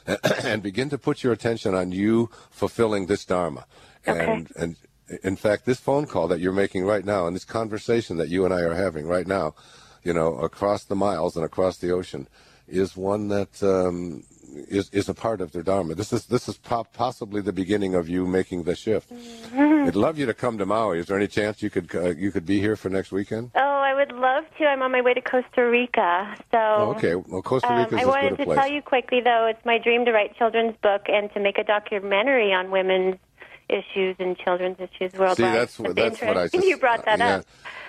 and 0.44 0.62
begin 0.62 0.88
to 0.90 0.98
put 0.98 1.24
your 1.24 1.32
attention 1.32 1.74
on 1.74 1.90
you 1.90 2.30
fulfilling 2.50 3.06
this 3.06 3.24
dharma. 3.24 3.66
Okay. 4.06 4.24
And 4.24 4.48
and 4.56 4.76
in 5.24 5.36
fact, 5.36 5.64
this 5.64 5.80
phone 5.80 6.06
call 6.06 6.28
that 6.28 6.38
you're 6.38 6.52
making 6.52 6.84
right 6.84 7.04
now, 7.04 7.26
and 7.26 7.34
this 7.34 7.44
conversation 7.44 8.18
that 8.18 8.28
you 8.28 8.44
and 8.44 8.54
I 8.54 8.60
are 8.60 8.74
having 8.74 9.06
right 9.06 9.26
now, 9.26 9.54
you 10.04 10.12
know, 10.12 10.34
across 10.38 10.84
the 10.84 10.96
miles 10.96 11.36
and 11.36 11.44
across 11.44 11.78
the 11.78 11.90
ocean, 11.90 12.28
is 12.66 12.96
one 12.96 13.28
that 13.28 13.62
um, 13.62 14.24
is 14.68 14.90
is 14.90 15.08
a 15.08 15.14
part 15.14 15.40
of 15.40 15.52
their 15.52 15.62
dharma. 15.62 15.94
This 15.94 16.12
is 16.12 16.26
this 16.26 16.48
is 16.48 16.58
possibly 16.58 17.40
the 17.40 17.52
beginning 17.52 17.94
of 17.94 18.08
you 18.08 18.26
making 18.26 18.64
the 18.64 18.74
shift. 18.74 19.12
Mm-hmm. 19.12 19.88
I'd 19.88 19.96
love 19.96 20.18
you 20.18 20.26
to 20.26 20.34
come 20.34 20.58
to 20.58 20.66
Maui. 20.66 20.98
Is 20.98 21.06
there 21.06 21.16
any 21.16 21.28
chance 21.28 21.62
you 21.62 21.70
could 21.70 21.94
uh, 21.94 22.10
you 22.10 22.30
could 22.30 22.46
be 22.46 22.60
here 22.60 22.76
for 22.76 22.88
next 22.88 23.12
weekend? 23.12 23.50
Oh, 23.54 23.60
I 23.60 23.94
would 23.94 24.12
love 24.12 24.44
to. 24.58 24.64
I'm 24.64 24.82
on 24.82 24.92
my 24.92 25.00
way 25.00 25.14
to 25.14 25.20
Costa 25.20 25.66
Rica. 25.68 26.34
So 26.50 26.58
oh, 26.58 26.94
okay, 26.96 27.14
well, 27.14 27.42
Costa 27.42 27.74
Rica 27.74 27.94
um, 27.94 28.00
I 28.00 28.04
wanted 28.06 28.36
to 28.38 28.44
tell 28.44 28.68
you 28.68 28.82
quickly 28.82 29.20
though. 29.22 29.46
It's 29.50 29.64
my 29.64 29.78
dream 29.78 30.04
to 30.04 30.12
write 30.12 30.36
children's 30.36 30.76
book 30.82 31.02
and 31.08 31.32
to 31.34 31.40
make 31.40 31.58
a 31.58 31.64
documentary 31.64 32.52
on 32.52 32.70
women's 32.70 33.16
issues 33.68 34.16
and 34.18 34.36
children's 34.38 34.78
issues 34.78 35.12
worldwide. 35.12 35.36
See, 35.36 35.42
that's, 35.42 35.76
that's 35.94 36.22
what 36.22 36.36
I 36.36 36.48
just, 36.48 36.66
you 36.66 36.76
brought 36.78 37.04
that 37.04 37.20
uh, 37.20 37.24
yeah. 37.24 37.36
up. 37.36 37.46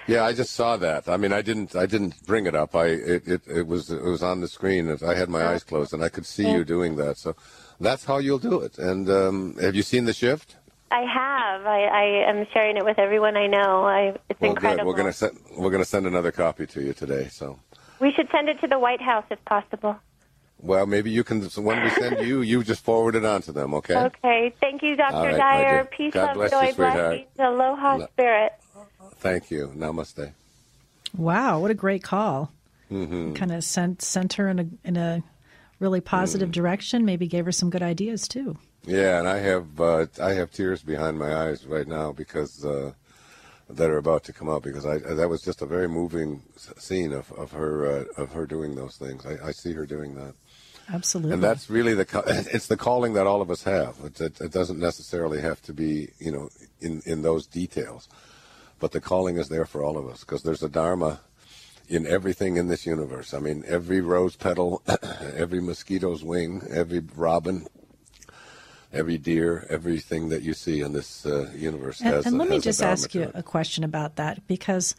Yeah, 0.10 0.26
I 0.26 0.34
just 0.34 0.54
saw 0.54 0.78
that. 0.78 1.08
I 1.08 1.17
mean, 1.17 1.32
I 1.32 1.41
didn't, 1.41 1.76
I 1.76 1.86
didn't 1.86 2.26
bring 2.26 2.45
it 2.45 2.56
up. 2.56 2.76
I, 2.76 2.86
it, 2.86 3.28
it, 3.28 3.41
it 3.48 3.67
was, 3.67 3.91
it 3.91 4.02
was 4.02 4.24
on 4.24 4.41
the 4.41 4.48
screen. 4.48 4.98
I 5.06 5.13
had 5.13 5.30
my 5.30 5.45
eyes 5.45 5.63
closed, 5.63 5.93
and 5.93 6.04
I 6.04 6.10
could 6.10 6.26
see 6.26 6.50
you 6.50 6.63
doing 6.63 6.95
that. 6.98 7.17
So, 7.17 7.36
that's 7.80 8.06
how 8.06 8.17
you'll 8.17 8.39
do 8.39 8.62
it. 8.62 8.78
And 8.78 9.10
um, 9.10 9.56
have 9.62 9.76
you 9.76 9.84
seen 9.84 10.06
the 10.06 10.13
shift? 10.13 10.56
I 10.91 11.02
have. 11.02 11.65
I, 11.65 11.84
I 11.84 12.30
am 12.30 12.48
sharing 12.52 12.78
it 12.78 12.84
with 12.84 12.98
everyone 13.00 13.38
I 13.38 13.48
know. 13.48 13.86
I, 13.86 14.17
it's 14.30 14.41
well, 14.41 14.52
incredible. 14.52 14.84
Good. 14.84 14.88
We're 14.88 14.98
gonna 14.98 15.13
send, 15.13 15.39
we're 15.58 15.69
gonna 15.69 15.86
send 15.86 16.08
another 16.08 16.32
copy 16.32 16.65
to 16.67 16.82
you 16.82 16.93
today. 16.93 17.28
So. 17.30 17.60
We 18.00 18.12
should 18.12 18.30
send 18.32 18.50
it 18.50 18.60
to 18.62 18.67
the 18.67 18.80
White 18.80 19.02
House 19.02 19.26
if 19.30 19.43
possible. 19.45 19.98
Well, 20.62 20.86
maybe 20.86 21.10
you 21.10 21.24
can. 21.24 21.41
When 21.41 21.84
we 21.84 21.89
send 21.91 22.19
you, 22.28 22.41
you 22.41 22.63
just 22.63 22.84
forward 22.84 23.15
it 23.15 23.24
on 23.24 23.41
to 23.43 23.52
them. 23.52 23.74
Okay. 23.76 23.95
Okay. 24.10 24.54
Thank 24.60 24.84
you, 24.84 24.95
Dr. 24.95 25.30
Right, 25.30 25.38
Dyer. 25.38 25.86
Peace, 25.86 26.13
God 26.13 26.36
love, 26.36 26.52
joy, 26.52 26.74
blessings, 26.74 27.28
aloha, 27.38 28.08
spirit. 28.08 28.54
Thank 29.19 29.51
you. 29.51 29.71
Namaste. 29.75 30.32
Wow, 31.15 31.60
what 31.60 31.71
a 31.71 31.75
great 31.75 32.03
call! 32.03 32.51
Mm-hmm. 32.91 33.34
Kind 33.34 33.51
of 33.51 33.63
sent 33.63 34.01
sent 34.01 34.34
her 34.34 34.47
in 34.47 34.60
a 34.60 34.65
in 34.88 34.97
a 34.97 35.23
really 35.79 36.01
positive 36.01 36.49
mm. 36.49 36.53
direction. 36.53 37.05
Maybe 37.05 37.27
gave 37.27 37.45
her 37.45 37.51
some 37.51 37.69
good 37.69 37.84
ideas 37.84 38.27
too. 38.27 38.58
Yeah, 38.86 39.19
and 39.19 39.27
I 39.27 39.38
have 39.39 39.79
uh, 39.79 40.05
I 40.21 40.34
have 40.34 40.51
tears 40.51 40.84
behind 40.84 41.19
my 41.19 41.36
eyes 41.36 41.65
right 41.65 41.88
now 41.88 42.12
because 42.12 42.63
uh, 42.63 42.93
that 43.69 43.89
are 43.89 43.97
about 43.97 44.23
to 44.25 44.34
come 44.34 44.49
out 44.49 44.63
because 44.63 44.86
I 44.86 44.97
that 44.99 45.29
was 45.29 45.41
just 45.41 45.62
a 45.62 45.65
very 45.65 45.88
moving 45.88 46.41
scene 46.77 47.13
of 47.13 47.32
of 47.34 47.51
her 47.51 47.86
uh, 47.86 48.21
of 48.21 48.32
her 48.32 48.45
doing 48.45 48.75
those 48.75 48.97
things. 48.97 49.25
I, 49.25 49.49
I, 49.49 49.51
see 49.51 49.73
her 49.73 49.86
doing 49.86 50.15
that. 50.15 50.34
Absolutely. 50.91 51.34
And 51.34 51.43
that's 51.43 51.69
really 51.69 51.93
the 51.93 52.08
it's 52.53 52.67
the 52.67 52.77
calling 52.77 53.13
that 53.13 53.27
all 53.27 53.41
of 53.41 53.51
us 53.51 53.63
have. 53.63 53.97
It, 54.03 54.21
it, 54.21 54.41
it 54.41 54.51
doesn't 54.51 54.79
necessarily 54.79 55.41
have 55.41 55.62
to 55.63 55.73
be 55.73 56.10
you 56.19 56.32
know 56.32 56.49
in 56.79 57.01
in 57.05 57.21
those 57.21 57.45
details 57.45 58.08
but 58.80 58.92
the 58.92 59.02
calling 59.02 59.38
is 59.38 59.50
there 59.50 59.65
for 59.65 59.84
all 59.84 59.98
of 59.98 60.08
us 60.08 60.22
because 60.22 60.44
there's 60.44 60.63
a 60.63 60.70
dharma 60.70 61.20
in 61.88 62.06
everything 62.06 62.58
in 62.58 62.68
this 62.68 62.86
universe. 62.86 63.34
I 63.34 63.39
mean, 63.39 63.63
every 63.68 64.00
rose 64.00 64.36
petal, 64.36 64.82
every 65.36 65.60
mosquito's 65.60 66.24
wing, 66.24 66.62
every 66.70 67.00
robin, 67.15 67.68
every 68.94 69.18
deer, 69.18 69.65
everything 69.70 70.30
that 70.30 70.44
you 70.44 70.54
see 70.54 70.82
in 70.82 70.94
this 70.94 71.26
uh, 71.26 71.50
universe 71.56 72.00
and. 72.02 72.26
And 72.26 72.36
a, 72.36 72.38
let 72.38 72.50
me 72.50 72.60
just 72.60 72.82
ask 72.82 73.13
you 73.13 73.32
a 73.34 73.44
question 73.44 73.84
about 73.84 74.15
that 74.18 74.46
because 74.48 74.96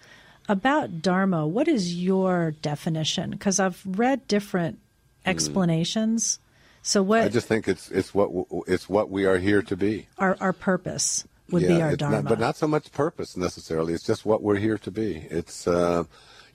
about 0.49 1.01
dharma, 1.01 1.47
what 1.47 1.69
is 1.69 1.95
your 1.95 2.51
definition? 2.51 3.31
Because 3.31 3.61
I've 3.61 3.81
read 3.87 4.27
different 4.27 4.79
hmm. 5.25 5.31
explanations. 5.31 6.39
Mm. 6.39 6.47
So 6.83 7.03
what? 7.03 7.23
I 7.23 7.29
just 7.29 7.47
think 7.47 7.69
it's 7.69 7.91
it's 7.91 8.15
what 8.15 8.31
it's 8.67 8.89
what 8.89 9.11
we 9.11 9.27
are 9.27 9.39
here 9.39 9.61
to 9.63 9.77
be. 9.77 10.09
Our 10.19 10.37
our 10.41 10.55
purpose 10.55 11.27
would 11.53 11.63
yeah, 11.63 11.69
be 11.69 11.83
our 11.83 11.97
dharma. 11.97 12.23
Not, 12.23 12.29
but 12.29 12.39
not 12.39 12.57
so 12.57 12.67
much 12.67 12.93
purpose 12.93 13.37
necessarily. 13.37 13.93
It's 13.95 14.05
just 14.05 14.25
what 14.25 14.43
we're 14.43 14.57
here 14.57 14.79
to 14.79 14.91
be. 14.91 15.27
It's 15.31 15.67
uh, 15.67 16.05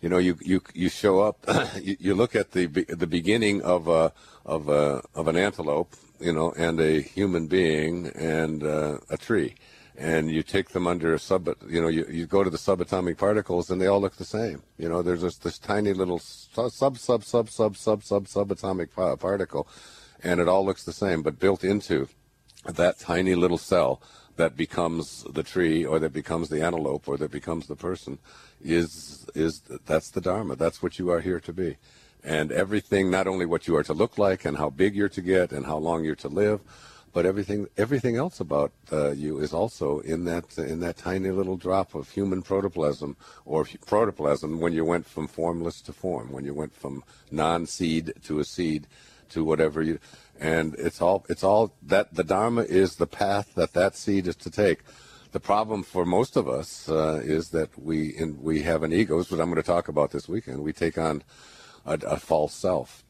you 0.02 0.10
know 0.10 0.18
you 0.18 0.38
you 0.42 0.62
you 0.74 0.90
show 0.90 1.22
up. 1.22 1.38
you, 1.82 1.98
you, 2.00 2.16
look 2.16 2.36
at 2.36 2.52
the 2.52 2.66
the 2.66 3.08
beginning 3.08 3.62
of 3.62 3.88
a 3.88 4.14
of 4.46 4.70
a 4.70 5.02
of 5.14 5.28
an 5.28 5.36
antelope, 5.36 5.96
you 6.20 6.34
know, 6.34 6.52
and 6.58 6.80
a 6.80 7.02
human 7.02 7.48
being 7.48 8.08
and 8.08 8.64
uh, 8.64 8.98
a 9.10 9.18
tree. 9.18 9.56
And 9.98 10.30
you 10.30 10.44
take 10.44 10.70
them 10.72 10.88
under 10.88 11.14
a 11.14 11.20
sub, 11.20 11.48
you 11.70 11.82
know, 11.82 11.88
you, 11.88 12.06
you 12.10 12.26
go 12.26 12.44
to 12.44 12.50
the 12.50 12.58
subatomic 12.58 13.18
particles 13.18 13.70
and 13.70 13.80
they 13.80 13.88
all 13.88 14.02
look 14.02 14.18
the 14.18 14.26
same. 14.26 14.62
You 14.78 14.90
know, 14.90 15.02
there's 15.02 15.22
just 15.22 15.42
this 15.42 15.58
tiny 15.58 15.94
little 15.94 16.20
sub, 16.20 16.72
sub, 16.74 16.98
sub, 16.98 17.24
sub, 17.24 17.50
sub, 17.50 17.78
sub, 17.78 18.04
sub, 18.04 18.26
subatomic 18.26 18.90
particle, 19.18 19.70
and 20.22 20.42
it 20.42 20.50
all 20.50 20.66
looks 20.66 20.84
the 20.84 20.92
same, 20.92 21.22
but 21.22 21.40
built 21.40 21.64
into 21.64 22.10
that 22.66 23.00
tiny 23.00 23.36
little 23.36 23.58
cell 23.58 24.02
that 24.38 24.58
becomes 24.58 25.24
the 25.32 25.44
tree 25.44 25.86
or 25.86 26.00
that 26.00 26.14
becomes 26.14 26.50
the 26.50 26.62
antelope 26.62 27.08
or 27.08 27.18
that 27.18 27.32
becomes 27.32 27.68
the 27.68 27.76
person 27.76 28.18
is 28.64 29.26
is 29.36 29.62
that's 29.86 30.10
the 30.12 30.22
dharma. 30.22 30.56
That's 30.56 30.82
what 30.82 31.00
you 31.00 31.10
are 31.10 31.22
here 31.22 31.40
to 31.40 31.54
be. 31.54 31.78
And 32.24 32.52
everything 32.52 33.12
not 33.12 33.28
only 33.28 33.46
what 33.46 33.68
you 33.68 33.76
are 33.76 33.84
to 33.84 33.94
look 33.94 34.18
like 34.18 34.46
and 34.46 34.58
how 34.58 34.70
big 34.70 34.96
you're 34.96 35.10
to 35.10 35.22
get 35.22 35.52
and 35.52 35.66
how 35.66 35.78
long 35.78 36.04
you're 36.04 36.16
to 36.16 36.28
live 36.30 36.62
but 37.16 37.26
everything 37.26 37.66
everything 37.78 38.18
else 38.18 38.42
about 38.42 38.74
uh, 38.92 39.12
you 39.12 39.40
is 39.40 39.54
also 39.54 40.00
in 40.00 40.26
that 40.26 40.58
in 40.58 40.82
that 40.82 40.98
tiny 40.98 41.32
little 41.32 41.56
drop 41.56 41.96
of 41.96 42.10
human 42.10 42.42
protoplasm 42.42 43.16
or 43.46 43.66
protoplasm 43.86 44.60
when 44.60 44.74
you 44.74 44.84
went 44.84 45.06
from 45.06 45.26
formless 45.26 45.80
to 45.80 45.94
form 45.94 46.30
when 46.30 46.44
you 46.44 46.54
went 46.54 46.74
from 46.76 47.02
non-seed 47.32 48.14
to 48.22 48.40
a 48.40 48.44
seed 48.44 48.86
to 49.30 49.44
whatever 49.44 49.82
you 49.82 50.00
and 50.40 50.76
it's 50.76 51.02
all 51.02 51.26
it's 51.30 51.44
all 51.44 51.74
that 51.82 52.14
the 52.14 52.24
dharma 52.24 52.62
is 52.62 52.96
the 52.96 53.08
path 53.08 53.54
that 53.56 53.74
that 53.74 53.96
seed 53.96 54.28
is 54.28 54.36
to 54.36 54.50
take 54.50 54.80
the 55.36 55.40
problem 55.42 55.84
for 55.84 56.06
most 56.06 56.38
of 56.38 56.48
us 56.48 56.88
uh, 56.88 57.22
is 57.22 57.50
that 57.50 57.70
we 57.78 58.08
in, 58.08 58.42
we 58.42 58.62
have 58.62 58.84
an 58.84 58.94
ego, 58.94 59.18
which 59.18 59.32
I'm 59.32 59.38
going 59.38 59.56
to 59.56 59.64
talk 59.64 59.90
about 59.90 60.12
this 60.12 60.30
weekend. 60.30 60.64
We 60.64 60.72
take 60.72 60.98
on 60.98 61.24
a, 61.86 62.00
a 62.08 62.18
false 62.18 62.54
self 62.54 63.04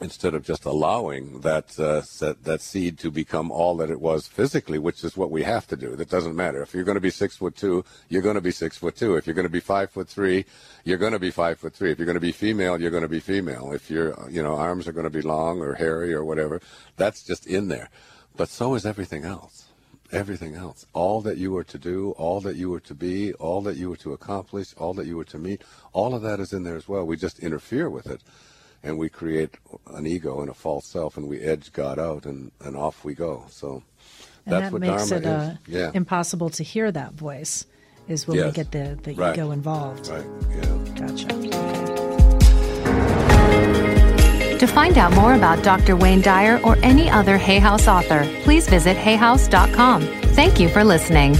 instead 0.00 0.34
of 0.34 0.44
just 0.44 0.64
allowing 0.64 1.40
that 1.40 1.78
uh, 1.78 2.02
that 2.42 2.60
seed 2.60 2.98
to 2.98 3.10
become 3.10 3.50
all 3.50 3.76
that 3.76 3.90
it 3.90 4.00
was 4.00 4.26
physically, 4.26 4.78
which 4.78 5.02
is 5.04 5.16
what 5.16 5.30
we 5.30 5.42
have 5.42 5.66
to 5.66 5.76
do. 5.76 5.96
That 5.96 6.08
doesn't 6.08 6.36
matter. 6.36 6.62
If 6.62 6.74
you're 6.74 6.84
going 6.84 6.96
to 6.96 7.00
be 7.00 7.10
six 7.10 7.36
foot 7.36 7.56
two, 7.56 7.84
you're 8.08 8.22
going 8.22 8.36
to 8.36 8.40
be 8.40 8.50
six 8.50 8.76
foot 8.76 8.96
two. 8.96 9.16
If 9.16 9.26
you're 9.26 9.34
going 9.34 9.46
to 9.46 9.50
be 9.50 9.60
five 9.60 9.90
foot 9.90 10.08
three, 10.08 10.44
you're 10.84 10.98
going 10.98 11.12
to 11.12 11.18
be 11.18 11.30
five 11.30 11.58
foot 11.58 11.74
three. 11.74 11.90
If 11.90 11.98
you're 11.98 12.06
going 12.06 12.14
to 12.14 12.20
be 12.20 12.32
female, 12.32 12.80
you're 12.80 12.90
going 12.90 13.02
to 13.02 13.08
be 13.08 13.20
female. 13.20 13.72
If 13.72 13.90
your 13.90 14.16
you 14.30 14.42
know 14.42 14.56
arms 14.56 14.86
are 14.88 14.92
going 14.92 15.04
to 15.04 15.10
be 15.10 15.22
long 15.22 15.60
or 15.60 15.74
hairy 15.74 16.14
or 16.14 16.24
whatever, 16.24 16.60
that's 16.96 17.22
just 17.22 17.46
in 17.46 17.68
there. 17.68 17.90
But 18.36 18.48
so 18.48 18.74
is 18.74 18.86
everything 18.86 19.24
else 19.24 19.64
everything 20.10 20.54
else. 20.54 20.86
All 20.94 21.20
that 21.20 21.36
you 21.36 21.52
were 21.52 21.64
to 21.64 21.76
do, 21.76 22.12
all 22.12 22.40
that 22.40 22.56
you 22.56 22.70
were 22.70 22.80
to 22.80 22.94
be, 22.94 23.34
all 23.34 23.60
that 23.60 23.76
you 23.76 23.90
were 23.90 23.96
to 23.96 24.14
accomplish, 24.14 24.74
all 24.78 24.94
that 24.94 25.06
you 25.06 25.18
were 25.18 25.24
to 25.24 25.38
meet, 25.38 25.60
all 25.92 26.14
of 26.14 26.22
that 26.22 26.40
is 26.40 26.54
in 26.54 26.62
there 26.62 26.76
as 26.76 26.88
well. 26.88 27.04
We 27.04 27.18
just 27.18 27.40
interfere 27.40 27.90
with 27.90 28.06
it 28.06 28.22
and 28.82 28.98
we 28.98 29.08
create 29.08 29.56
an 29.94 30.06
ego 30.06 30.40
and 30.40 30.50
a 30.50 30.54
false 30.54 30.86
self 30.86 31.16
and 31.16 31.28
we 31.28 31.40
edge 31.40 31.72
God 31.72 31.98
out 31.98 32.26
and, 32.26 32.52
and 32.60 32.76
off 32.76 33.04
we 33.04 33.14
go. 33.14 33.44
So 33.50 33.82
and 34.46 34.52
that's 34.54 34.64
that 34.66 34.72
what 34.72 34.80
makes 34.80 35.08
Dharma 35.08 35.26
it 35.26 35.26
uh, 35.26 35.50
is. 35.66 35.74
Yeah. 35.74 35.90
impossible 35.94 36.50
to 36.50 36.62
hear 36.62 36.90
that 36.92 37.12
voice 37.14 37.66
is 38.08 38.26
when 38.26 38.44
we 38.44 38.50
get 38.52 38.70
the, 38.72 38.98
the 39.02 39.14
Right. 39.14 39.34
ego 39.34 39.50
involved. 39.50 40.08
Right. 40.08 40.24
Yeah. 40.50 41.06
Gotcha. 41.06 41.34
Okay. 41.34 41.48
To 44.58 44.66
find 44.66 44.98
out 44.98 45.12
more 45.12 45.34
about 45.34 45.62
Dr. 45.62 45.94
Wayne 45.94 46.20
Dyer 46.20 46.60
or 46.64 46.76
any 46.82 47.08
other 47.08 47.36
Hay 47.38 47.60
House 47.60 47.86
author, 47.86 48.26
please 48.42 48.68
visit 48.68 48.96
hayhouse.com. 48.96 50.02
Thank 50.34 50.58
you 50.58 50.68
for 50.68 50.82
listening. 50.82 51.36